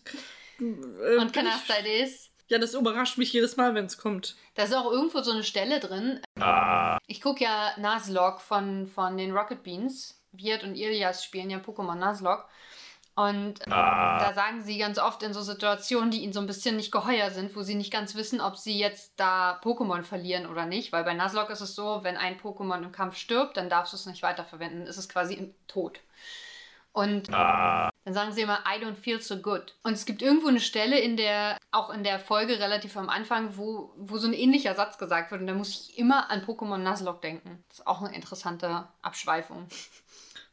[0.59, 2.27] Äh, Und Canasta ist.
[2.27, 4.37] ich- Ja, das überrascht mich jedes Mal, wenn es kommt.
[4.55, 6.21] Da ist auch irgendwo so eine Stelle drin.
[7.07, 10.19] Ich gucke ja Nuzlocke von, von den Rocket Beans.
[10.33, 12.45] Wirt und Ilias spielen ja Pokémon Nuzlocke.
[13.17, 16.91] Und da sagen sie ganz oft in so Situationen, die ihnen so ein bisschen nicht
[16.91, 20.93] geheuer sind, wo sie nicht ganz wissen, ob sie jetzt da Pokémon verlieren oder nicht.
[20.93, 23.97] Weil bei Nuzlocke ist es so, wenn ein Pokémon im Kampf stirbt, dann darfst du
[23.97, 24.87] es nicht weiterverwenden.
[24.87, 26.01] Ist es quasi im Tod.
[26.91, 29.75] Und dann sagen sie immer, I don't feel so good.
[29.83, 33.57] Und es gibt irgendwo eine Stelle in der, auch in der Folge relativ am Anfang,
[33.57, 35.41] wo, wo so ein ähnlicher Satz gesagt wird.
[35.41, 37.65] Und da muss ich immer an Pokémon Nuzlocke denken.
[37.69, 39.67] Das ist auch eine interessante Abschweifung.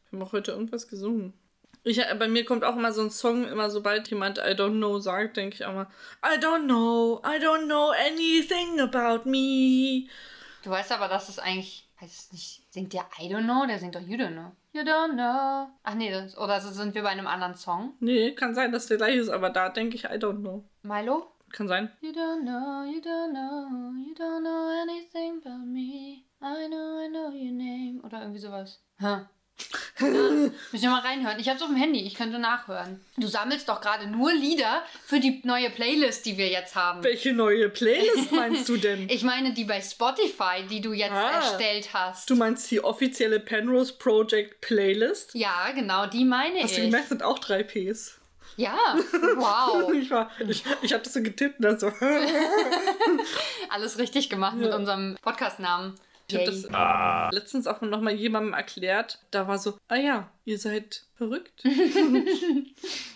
[0.10, 1.34] Wir haben auch heute irgendwas gesungen.
[1.84, 4.78] Ich, äh, bei mir kommt auch immer so ein Song, immer sobald jemand I don't
[4.78, 5.88] know sagt, denke ich auch mal,
[6.24, 10.08] I don't know, I don't know anything about me.
[10.64, 13.66] Du weißt aber, dass es eigentlich, heißt es nicht, singt der I don't know?
[13.66, 14.52] Der singt doch You don't know.
[14.74, 15.70] You don't know.
[15.84, 17.96] Ach nee, das, oder sind wir bei einem anderen Song.
[18.00, 20.64] Nee, kann sein, dass der gleich ist, aber da denke ich I don't know.
[20.84, 21.32] Milo?
[21.52, 21.92] Kann sein.
[22.02, 26.26] You don't know, you don't know, you don't know anything about me.
[26.42, 28.02] I know, I know your name.
[28.04, 28.82] Oder irgendwie sowas.
[29.02, 29.26] Huh.
[30.00, 31.40] Müssen wir mal reinhören.
[31.40, 33.00] Ich hab's auf dem Handy, ich könnte nachhören.
[33.18, 37.04] Du sammelst doch gerade nur Lieder für die neue Playlist, die wir jetzt haben.
[37.04, 39.08] Welche neue Playlist meinst du denn?
[39.10, 41.32] Ich meine die bei Spotify, die du jetzt Ah.
[41.32, 42.30] erstellt hast.
[42.30, 45.34] Du meinst die offizielle Penrose Project Playlist?
[45.36, 46.86] ja, genau, die meine Hast du ich.
[46.88, 48.18] gemerkt, sind auch drei Ps.
[48.58, 48.78] Ja,
[49.36, 49.92] wow.
[49.94, 51.88] Ich, war, ich, ich habe das so getippt und dann so.
[53.70, 54.76] Alles richtig gemacht mit Ja.
[54.76, 55.96] unserem Podcast-Namen.
[56.32, 59.20] Ich habe das letztens auch noch mal jemandem erklärt.
[59.32, 61.64] Da war so, ah ja, ihr seid verrückt.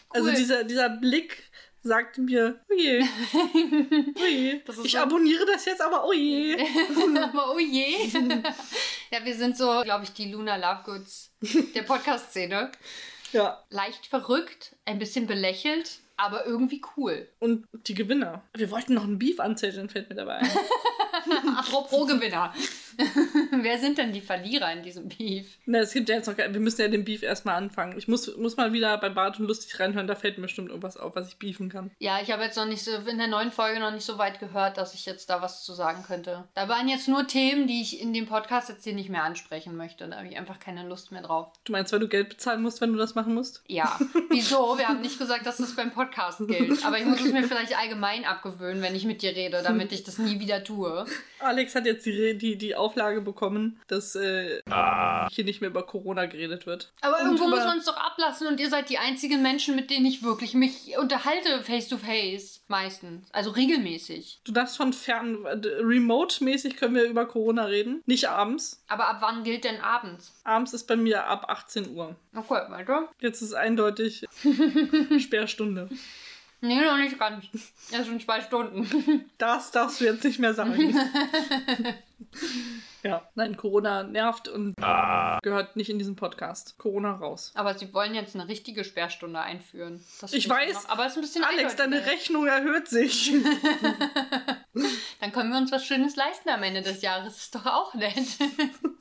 [0.09, 1.43] Also dieser, dieser Blick
[1.83, 4.61] sagte mir, oh je, oh je.
[4.65, 6.55] Das ist Ich so- abonniere das jetzt, aber oh je.
[7.21, 8.07] Aber oh je.
[9.11, 11.33] ja, wir sind so, glaube ich, die Luna Lovegoods
[11.75, 12.71] der Podcast-Szene.
[13.33, 17.27] Ja, Leicht verrückt, ein bisschen belächelt, aber irgendwie cool.
[17.39, 18.41] und die Gewinner.
[18.55, 20.49] Wir wollten noch einen Beef anzetteln, fällt mir dabei ein.
[21.57, 22.53] Apropos Gewinner.
[23.51, 25.57] Wer sind denn die Verlierer in diesem Beef?
[25.65, 27.97] Na, es gibt ja jetzt noch, wir müssen ja den Beef erstmal anfangen.
[27.97, 30.97] Ich muss, muss mal wieder bei Bart und Lustig reinhören, da fällt mir bestimmt irgendwas
[30.97, 31.91] auf, was ich beefen kann.
[31.99, 34.39] Ja, ich habe jetzt noch nicht so in der neuen Folge noch nicht so weit
[34.39, 36.45] gehört, dass ich jetzt da was zu sagen könnte.
[36.53, 39.75] Da waren jetzt nur Themen, die ich in dem Podcast jetzt hier nicht mehr ansprechen
[39.75, 40.07] möchte.
[40.07, 41.47] Da habe ich einfach keine Lust mehr drauf.
[41.65, 43.63] Du meinst, weil du Geld bezahlen musst, wenn du das machen musst?
[43.67, 44.77] Ja, wieso?
[44.77, 46.85] Wir haben nicht gesagt, dass das beim Podcast gilt.
[46.85, 50.03] Aber ich muss es mir vielleicht allgemein abgewöhnen, wenn ich mit dir rede, damit ich
[50.03, 51.05] das nie wieder tue.
[51.39, 54.61] Alex hat jetzt die, die, die Auflage bekommen, dass äh,
[55.31, 56.91] hier nicht mehr über Corona geredet wird.
[57.01, 59.75] Aber Und irgendwo über- muss man es doch ablassen und ihr seid die einzigen Menschen,
[59.75, 62.61] mit denen ich wirklich mich unterhalte, face to face.
[62.67, 63.27] Meistens.
[63.31, 64.39] Also regelmäßig.
[64.43, 68.01] Du darfst von fern, remote-mäßig können wir über Corona reden.
[68.07, 68.81] Nicht abends.
[68.87, 70.33] Aber ab wann gilt denn abends?
[70.45, 72.15] Abends ist bei mir ab 18 Uhr.
[72.35, 73.09] Okay, weiter.
[73.19, 74.25] Jetzt ist eindeutig
[75.19, 75.89] Sperrstunde.
[76.67, 77.45] Nee, noch nicht ganz.
[77.91, 79.29] Das sind zwei Stunden.
[79.37, 80.97] Das darfst du jetzt nicht mehr sagen.
[83.03, 84.75] ja, nein, Corona nervt und
[85.43, 86.77] gehört nicht in diesen Podcast.
[86.77, 87.51] Corona raus.
[87.53, 90.03] Aber sie wollen jetzt eine richtige Sperrstunde einführen.
[90.21, 90.73] Das Ich weiß.
[90.73, 92.15] Noch, aber es ist ein bisschen Alex, deine eindeutiger.
[92.15, 93.33] Rechnung erhöht sich.
[95.19, 97.37] Dann können wir uns was Schönes leisten am Ende des Jahres.
[97.37, 98.15] Ist doch auch nett.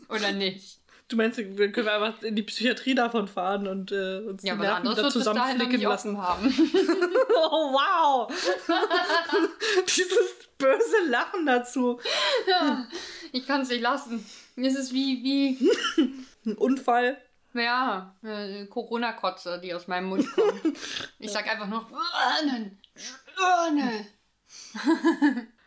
[0.09, 0.79] Oder nicht?
[1.09, 4.61] Du meinst, wir können einfach in die Psychiatrie davon fahren und äh, uns Ja, die
[4.62, 6.17] Nerven noch zusammenflicken lassen.
[6.23, 6.47] haben.
[7.37, 8.33] Oh, wow!
[9.87, 12.01] Dieses böse Lachen dazu.
[12.49, 12.87] ja,
[13.33, 14.25] ich kann es nicht lassen.
[14.57, 15.71] Es ist wie, wie,
[16.47, 17.21] Ein Unfall.
[17.53, 20.79] ja, äh, Corona-Kotze, die aus meinem Mund kommt.
[21.19, 21.69] Ich sag einfach
[22.97, 24.07] Schwönen.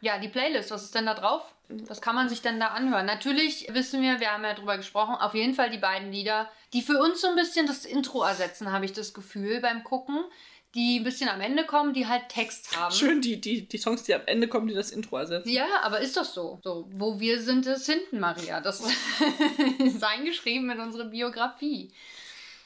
[0.02, 1.54] Ja, die Playlist, was ist denn da drauf?
[1.70, 3.06] Was kann man sich denn da anhören?
[3.06, 6.82] Natürlich wissen wir, wir haben ja drüber gesprochen, auf jeden Fall die beiden Lieder, die
[6.82, 10.24] für uns so ein bisschen das Intro ersetzen, habe ich das Gefühl beim Gucken,
[10.76, 12.94] die ein bisschen am Ende kommen, die halt Text haben.
[12.94, 15.50] Schön, die, die, die Songs, die am Ende kommen, die das Intro ersetzen.
[15.50, 16.60] Ja, aber ist doch so.
[16.64, 18.62] So, wo wir sind, ist hinten, Maria.
[18.62, 18.82] Das
[19.80, 21.92] ist eingeschrieben in unsere Biografie.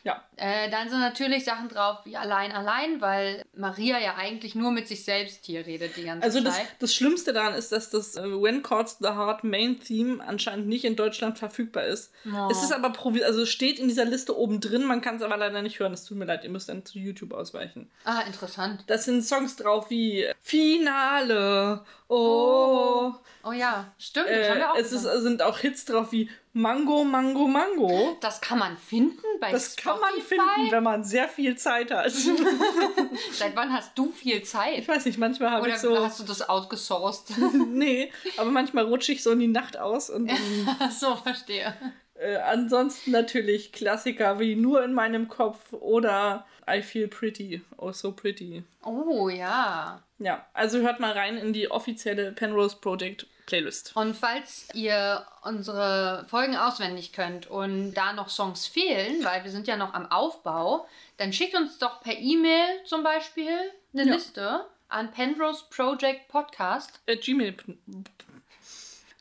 [0.04, 0.24] Ja.
[0.36, 4.88] Äh, dann sind natürlich Sachen drauf wie allein, allein, weil Maria ja eigentlich nur mit
[4.88, 6.68] sich selbst hier redet die ganze Also das, Zeit.
[6.80, 10.86] das Schlimmste daran ist, dass das äh, When Chords the Heart Main Theme anscheinend nicht
[10.86, 12.12] in Deutschland verfügbar ist.
[12.26, 12.48] Oh.
[12.50, 12.92] Es ist aber
[13.24, 15.94] also steht in dieser Liste oben drin, man kann es aber leider nicht hören.
[15.94, 17.92] Es tut mir leid, ihr müsst dann zu YouTube ausweichen.
[18.04, 18.84] Ah, interessant.
[18.88, 21.84] Das sind Songs drauf wie Finale.
[22.08, 23.14] Oh.
[23.44, 24.28] Oh ja, stimmt.
[24.30, 28.18] das haben Äh, wir auch es ist, sind auch Hits drauf wie Mango, Mango, Mango.
[28.20, 30.36] das kann man finden bei Das kann man Spotify?
[30.58, 32.12] finden, wenn man sehr viel Zeit hat.
[33.32, 34.78] Seit wann hast du viel Zeit?
[34.80, 35.98] Ich weiß nicht, manchmal habe Oder ich so.
[36.04, 37.34] hast du das outgesourced?
[37.70, 40.30] nee, aber manchmal rutsche ich so in die Nacht aus und
[40.92, 41.74] so, verstehe.
[42.16, 48.12] äh, ansonsten natürlich Klassiker wie Nur in meinem Kopf oder I Feel Pretty, Oh So
[48.12, 48.64] Pretty.
[48.84, 50.02] Oh ja.
[50.20, 53.96] Ja, also hört mal rein in die offizielle Penrose Project Playlist.
[53.96, 59.68] Und falls ihr unsere Folgen auswendig könnt und da noch Songs fehlen, weil wir sind
[59.68, 63.58] ja noch am Aufbau, dann schickt uns doch per E-Mail zum Beispiel
[63.94, 64.14] eine Ja.
[64.14, 67.00] Liste an Penrose Project Podcast.
[67.08, 67.56] At gmail.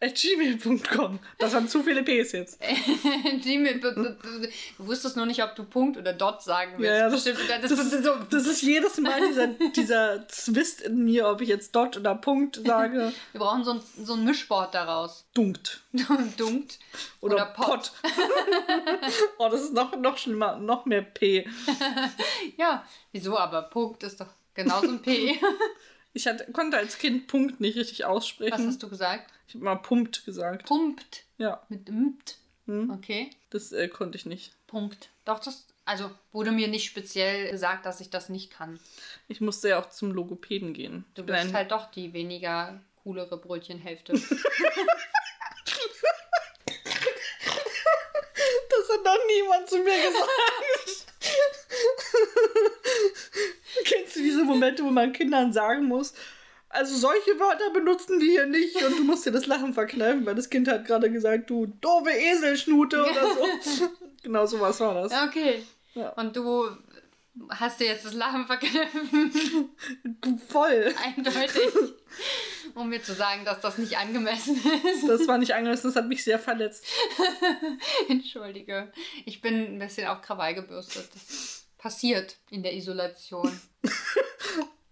[0.03, 1.19] At gmail.com.
[1.39, 2.59] Das waren zu viele Ps jetzt.
[3.43, 4.17] Gmail, du
[4.79, 6.89] wusstest nur nicht, ob du Punkt oder Dot sagen willst.
[6.89, 8.15] Ja, ja, das, Bestimmt, das, das, das, ist, so.
[8.31, 12.61] das ist jedes Mal dieser, dieser Zwist in mir, ob ich jetzt Dot oder Punkt
[12.65, 13.13] sage.
[13.33, 15.27] Wir brauchen so ein, so ein Mischwort daraus.
[15.35, 15.83] Dunkt.
[16.39, 16.79] Dunkt.
[17.21, 17.67] Oder, Oder Pot.
[17.67, 17.93] Pot.
[19.39, 21.47] oh, das ist noch, noch schlimmer, noch mehr P.
[22.57, 23.63] Ja, wieso aber?
[23.63, 25.39] Punkt ist doch genauso ein P.
[26.12, 28.66] Ich hatte, konnte als Kind Punkt nicht richtig Was aussprechen.
[28.66, 29.31] hast du gesagt?
[29.46, 30.66] Ich habe mal Pumpt gesagt.
[30.66, 31.25] Pumpt.
[31.38, 32.37] Ja, Mit Mt.
[32.66, 32.90] Hm.
[32.90, 33.31] Okay.
[33.51, 34.53] das äh, konnte ich nicht.
[34.66, 35.09] Punkt.
[35.25, 35.66] Doch, das.
[35.85, 38.79] Also wurde mir nicht speziell gesagt, dass ich das nicht kann.
[39.29, 41.05] Ich musste ja auch zum Logopäden gehen.
[41.14, 44.12] Du bist ein- halt doch die weniger coolere Brötchenhälfte.
[48.70, 50.29] Das hat noch niemand zu mir gesagt.
[53.90, 56.14] Kennst du diese Momente, wo man Kindern sagen muss,
[56.68, 60.37] also solche Wörter benutzen wir hier nicht und du musst dir das Lachen verkneifen, weil
[60.37, 63.88] das Kind hat gerade gesagt, du doofe Eselschnute oder so.
[64.22, 65.12] genau sowas war das.
[65.29, 65.64] okay.
[65.94, 66.11] Ja.
[66.11, 66.68] Und du
[67.48, 69.70] hast dir jetzt das Lachen verkniffen.
[70.48, 70.94] Voll.
[71.05, 71.72] Eindeutig.
[72.74, 74.57] Um mir zu sagen, dass das nicht angemessen
[74.94, 75.09] ist.
[75.09, 76.85] Das war nicht angemessen, das hat mich sehr verletzt.
[78.09, 78.92] Entschuldige.
[79.24, 81.09] Ich bin ein bisschen auf Krawall gebürstet.
[81.14, 83.59] Das passiert in der Isolation.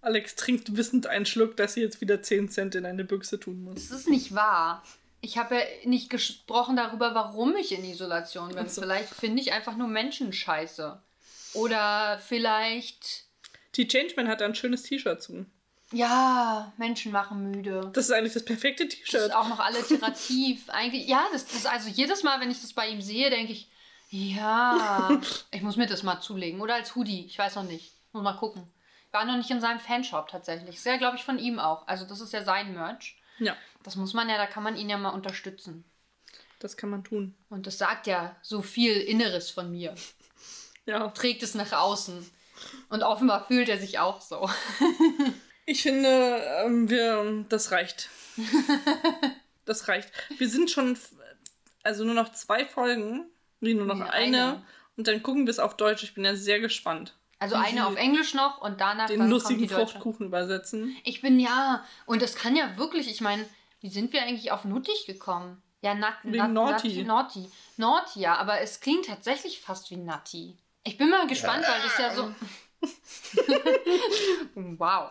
[0.01, 3.63] Alex trinkt wissend einen Schluck, dass sie jetzt wieder 10 Cent in eine Büchse tun
[3.63, 3.75] muss.
[3.89, 4.83] Das ist nicht wahr.
[5.21, 8.69] Ich habe ja nicht gesprochen darüber, warum ich in Isolation bin.
[8.69, 8.81] So.
[8.81, 11.01] Vielleicht finde ich einfach nur Menschen scheiße.
[11.55, 13.25] Oder vielleicht,
[13.75, 15.45] Die Changeman hat ein schönes T-Shirt zu.
[15.93, 17.91] ja, Menschen machen müde.
[17.93, 19.23] Das ist eigentlich das perfekte Das T-Shirt.
[19.23, 20.63] ist auch noch alliterativ.
[20.69, 23.69] Eigentlich, ja, das, das also jedes Mal, wenn ich das bei ihm sehe, denke ich,
[24.11, 26.61] ja, ich muss mir das mal zulegen.
[26.61, 27.93] Oder als Hoodie, ich weiß noch nicht.
[28.13, 28.63] Muss mal gucken.
[29.11, 30.77] War noch nicht in seinem Fanshop tatsächlich.
[30.77, 31.87] Ist ja, glaube ich, von ihm auch.
[31.87, 33.17] Also das ist ja sein Merch.
[33.39, 35.85] Ja, Das muss man ja, da kann man ihn ja mal unterstützen.
[36.59, 37.35] das kann man tun.
[37.49, 39.95] Und das sagt ja so viel Inneres von mir.
[40.87, 41.09] Ja.
[41.09, 42.29] Trägt es nach außen.
[42.89, 44.49] Und offenbar fühlt er sich auch so.
[45.71, 46.09] Ich finde,
[46.65, 48.09] ähm, wir, das reicht.
[49.67, 50.11] das reicht.
[50.39, 50.99] Wir sind schon,
[51.83, 53.27] also nur noch zwei Folgen,
[53.61, 54.43] nee, nur noch Nee, eine.
[54.43, 54.63] eine.
[54.97, 56.03] Und dann gucken wir es auf Deutsch.
[56.03, 57.15] Ich bin ja sehr gespannt.
[57.39, 59.93] Also Wie eine auf Englisch noch und danach Den lustigen die deutsche.
[59.93, 60.97] Fruchtkuchen übersetzen.
[61.05, 63.49] Ich bin ja, und das kann ja wirklich, ich meine,
[63.81, 65.63] wie sind wir eigentlich auf Nuttig gekommen?
[65.81, 67.05] Ja, nat, nat, Naughty.
[67.05, 67.05] Naughty.
[67.05, 67.51] Naughty.
[67.77, 70.57] Naughty, ja, aber es klingt tatsächlich fast wie Nutty.
[70.83, 72.35] Ich bin mal gespannt, weil das ja so.
[74.79, 75.11] wow.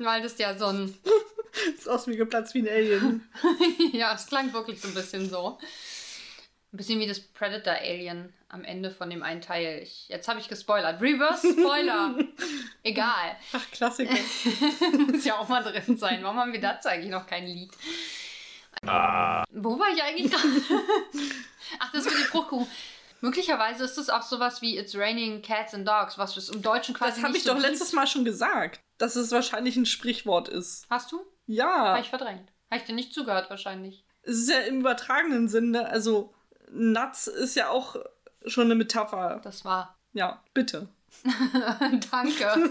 [0.00, 0.96] Weil das ja so ein.
[1.76, 3.28] Ist aus wie geplatzt wie ein Alien.
[3.92, 5.58] ja, es klang wirklich so ein bisschen so.
[6.72, 9.80] Ein bisschen wie das Predator-Alien am Ende von dem einen Teil.
[9.82, 11.00] Ich, jetzt habe ich gespoilert.
[11.00, 12.16] Reverse Spoiler.
[12.84, 13.36] Egal.
[13.52, 14.14] Ach, Klassiker.
[15.08, 16.22] Muss ja auch mal drin sein.
[16.22, 17.72] Warum haben wir dazu eigentlich noch kein Lied?
[18.82, 20.48] Wo war ich eigentlich gerade?
[21.80, 22.66] Ach, das mit dem Fruchtkuchen.
[23.20, 26.94] Möglicherweise ist es auch sowas wie It's Raining Cats and Dogs, was es im Deutschen
[26.94, 27.68] quasi Das habe ich so doch gibt.
[27.68, 30.86] letztes Mal schon gesagt, dass es wahrscheinlich ein Sprichwort ist.
[30.88, 31.20] Hast du?
[31.46, 31.66] Ja.
[31.88, 32.48] Habe ich verdrängt.
[32.70, 34.04] Habe ich dir nicht zugehört wahrscheinlich.
[34.22, 36.32] Es ist ja im übertragenen Sinne, also
[36.72, 37.96] Nuts ist ja auch
[38.46, 39.40] schon eine Metapher.
[39.42, 39.96] Das war.
[40.12, 40.88] Ja, bitte.
[42.10, 42.70] Danke.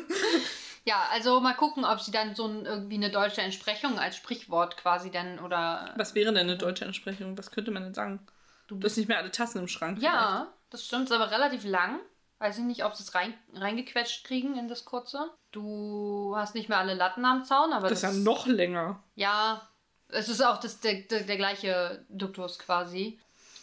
[0.86, 4.78] ja, also mal gucken, ob sie dann so ein, irgendwie eine deutsche Entsprechung als Sprichwort
[4.78, 5.94] quasi dann oder.
[5.98, 7.38] Was wäre denn eine deutsche Entsprechung?
[7.38, 8.20] Was könnte man denn sagen?
[8.68, 10.00] Du hast nicht mehr alle Tassen im Schrank.
[10.00, 12.00] Ja, das stimmt, ist aber relativ lang.
[12.38, 15.30] Weiß ich nicht, ob sie es rein, reingequetscht kriegen in das kurze.
[15.52, 17.92] Du hast nicht mehr alle Latten am Zaun, aber vielleicht.
[17.92, 19.04] Das das, ist ja noch länger.
[19.16, 19.68] Ja,
[20.08, 23.20] es ist auch das, der, der, der gleiche Duktus quasi.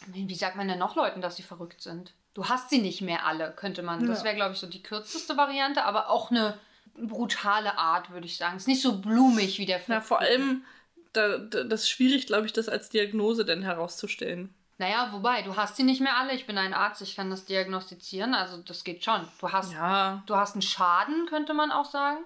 [0.07, 2.13] Wie sagt man denn noch Leuten, dass sie verrückt sind?
[2.35, 4.07] Du hast sie nicht mehr alle, könnte man.
[4.07, 4.25] Das Ja.
[4.27, 6.59] wäre, glaube ich, so die kürzeste Variante, aber auch eine
[6.95, 8.57] brutale Art, würde ich sagen.
[8.57, 10.65] Ist nicht so blumig wie der Na, vor allem,
[11.13, 14.55] da, da, das ist schwierig, glaube ich, das als Diagnose denn herauszustellen.
[14.79, 16.35] Naja, wobei, du hast sie nicht mehr alle.
[16.35, 18.35] Ich bin ein Arzt, ich kann das diagnostizieren.
[18.35, 19.27] Also das geht schon.
[19.41, 22.19] Du hast, Ja, du hast einen Schaden, könnte man auch sagen.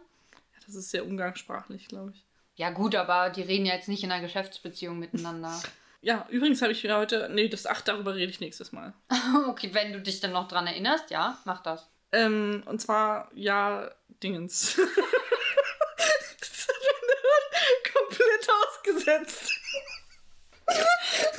[0.67, 2.25] das ist sehr umgangssprachlich, glaube ich.
[2.57, 5.61] Ja gut, aber die reden ja jetzt nicht in einer Geschäftsbeziehung miteinander.
[6.03, 7.29] Ja, übrigens habe ich mir heute.
[7.31, 8.95] Nee, das ach, darüber rede ich nächstes Mal.
[9.49, 11.91] okay, wenn du dich dann noch dran erinnerst, ja, mach das.
[12.13, 13.91] Ähm, und zwar, ja,
[14.23, 14.77] Dingens.
[16.41, 16.77] das hat
[17.07, 19.53] mir komplett ausgesetzt.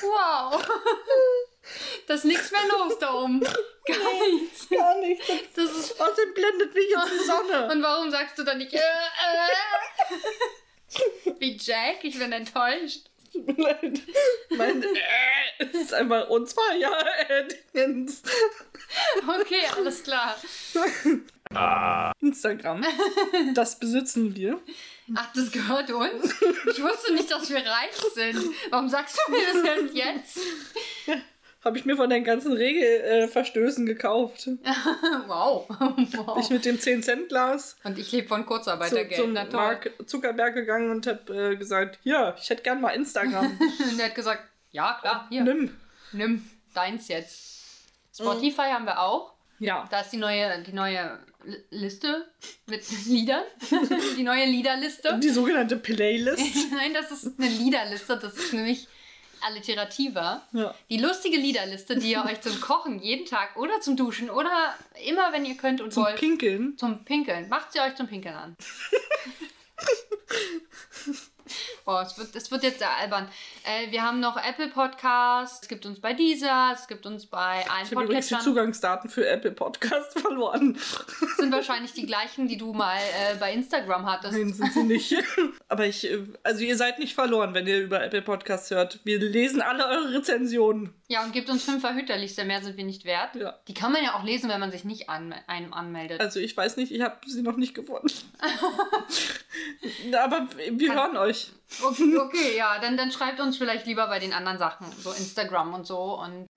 [0.01, 0.66] Wow.
[2.07, 3.39] Da ist nichts mehr los da oben.
[3.39, 4.70] Gar nichts.
[4.70, 5.26] Gar nichts.
[5.55, 5.99] Das ist.
[5.99, 7.72] Außerdem blendet mich jetzt die Sonne.
[7.72, 9.47] Und warum sagst du dann nicht äh, äh?
[11.39, 12.03] Wie Jack?
[12.03, 13.11] Ich bin enttäuscht.
[13.32, 14.02] Tut mir leid.
[14.50, 16.92] Mein äh, ist einfach und zwar ja
[17.74, 18.22] Dingens.
[19.40, 20.36] Okay, alles klar.
[22.22, 22.84] Instagram.
[23.54, 24.60] Das besitzen wir.
[25.16, 26.34] Ach, das gehört uns?
[26.42, 28.54] Ich wusste nicht, dass wir reich sind.
[28.70, 30.40] Warum sagst du mir das denn jetzt?
[31.64, 34.49] Habe ich mir von den ganzen Regelverstößen gekauft.
[35.28, 35.68] Wow.
[35.70, 36.38] wow.
[36.39, 39.16] Ich mit dem 10-Cent-Glas Und ich lebe von zu, Kurzarbeitergeld.
[39.22, 39.45] zum Na.
[39.51, 43.45] Mark Zuckerberg gegangen und habe äh, gesagt, ja, ich hätte gern mal Instagram.
[43.91, 45.78] Und der hat gesagt, ja klar, hier, Nimm.
[46.12, 47.62] nimm deins jetzt.
[48.14, 49.34] Spotify haben wir auch.
[49.59, 49.88] Ja.
[49.91, 51.20] Da ist die neue, die neue
[51.70, 52.28] Liste
[52.68, 53.43] mit Liedern.
[54.18, 55.20] die neue Liederliste.
[55.22, 56.72] Die sogenannte Playlist.
[56.72, 58.18] Nein, das ist eine Liederliste.
[58.18, 58.88] Das ist nämlich
[59.44, 60.42] alliterativer.
[60.54, 60.74] Ja.
[60.89, 64.76] Die lustige Liederliste, die ihr euch zum Kochen jeden Tag oder zum Duschen oder
[65.06, 66.78] immer, wenn ihr könnt und Zum wollt, Pinkeln.
[66.78, 67.50] zum Pinkeln.
[67.50, 68.56] Macht sie euch zum Pinkeln an.
[71.86, 73.28] Boah, es wird, es wird jetzt sehr albern.
[73.64, 77.66] Äh, wir haben noch Apple Podcasts, es gibt uns bei Deezer, es gibt uns bei
[77.70, 78.39] allen Ich habe übrigens die.
[78.39, 80.74] Zugangsdaten für Apple Podcast verloren.
[80.74, 84.34] Das sind wahrscheinlich die gleichen, die du mal äh, bei Instagram hattest.
[84.34, 85.16] Nein, sind sie nicht.
[85.68, 88.99] Aber ich, äh, also ihr seid nicht verloren, wenn ihr über Apple Podcasts hört.
[89.04, 90.93] Wir lesen alle eure Rezensionen.
[91.12, 93.36] Ja, und gibt uns fünf Verhüterlichter, mehr sind wir nicht wert.
[93.36, 93.59] Ja.
[93.68, 96.22] Die kann man ja auch lesen, wenn man sich nicht an, einem anmeldet.
[96.22, 98.07] Also ich weiß nicht, ich habe sie noch nicht gefunden.
[100.18, 101.51] Aber wir Kann- hören euch.
[101.84, 105.74] Okay, okay, ja, dann, dann schreibt uns vielleicht lieber bei den anderen Sachen, so Instagram
[105.74, 106.47] und so und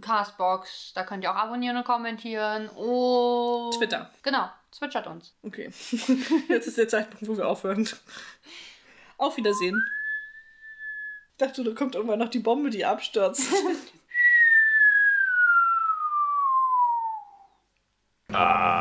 [0.00, 4.10] Castbox, da könnt ihr auch abonnieren und kommentieren und Twitter.
[4.22, 5.34] Genau, zwitschert uns.
[5.42, 5.70] Okay.
[6.48, 7.86] Jetzt ist der Zeitpunkt, wo wir aufhören.
[9.18, 9.78] Auf Wiedersehen.
[11.36, 13.52] Ich dachte, da kommt irgendwann noch die Bombe, die abstürzt.
[18.32, 18.73] ah.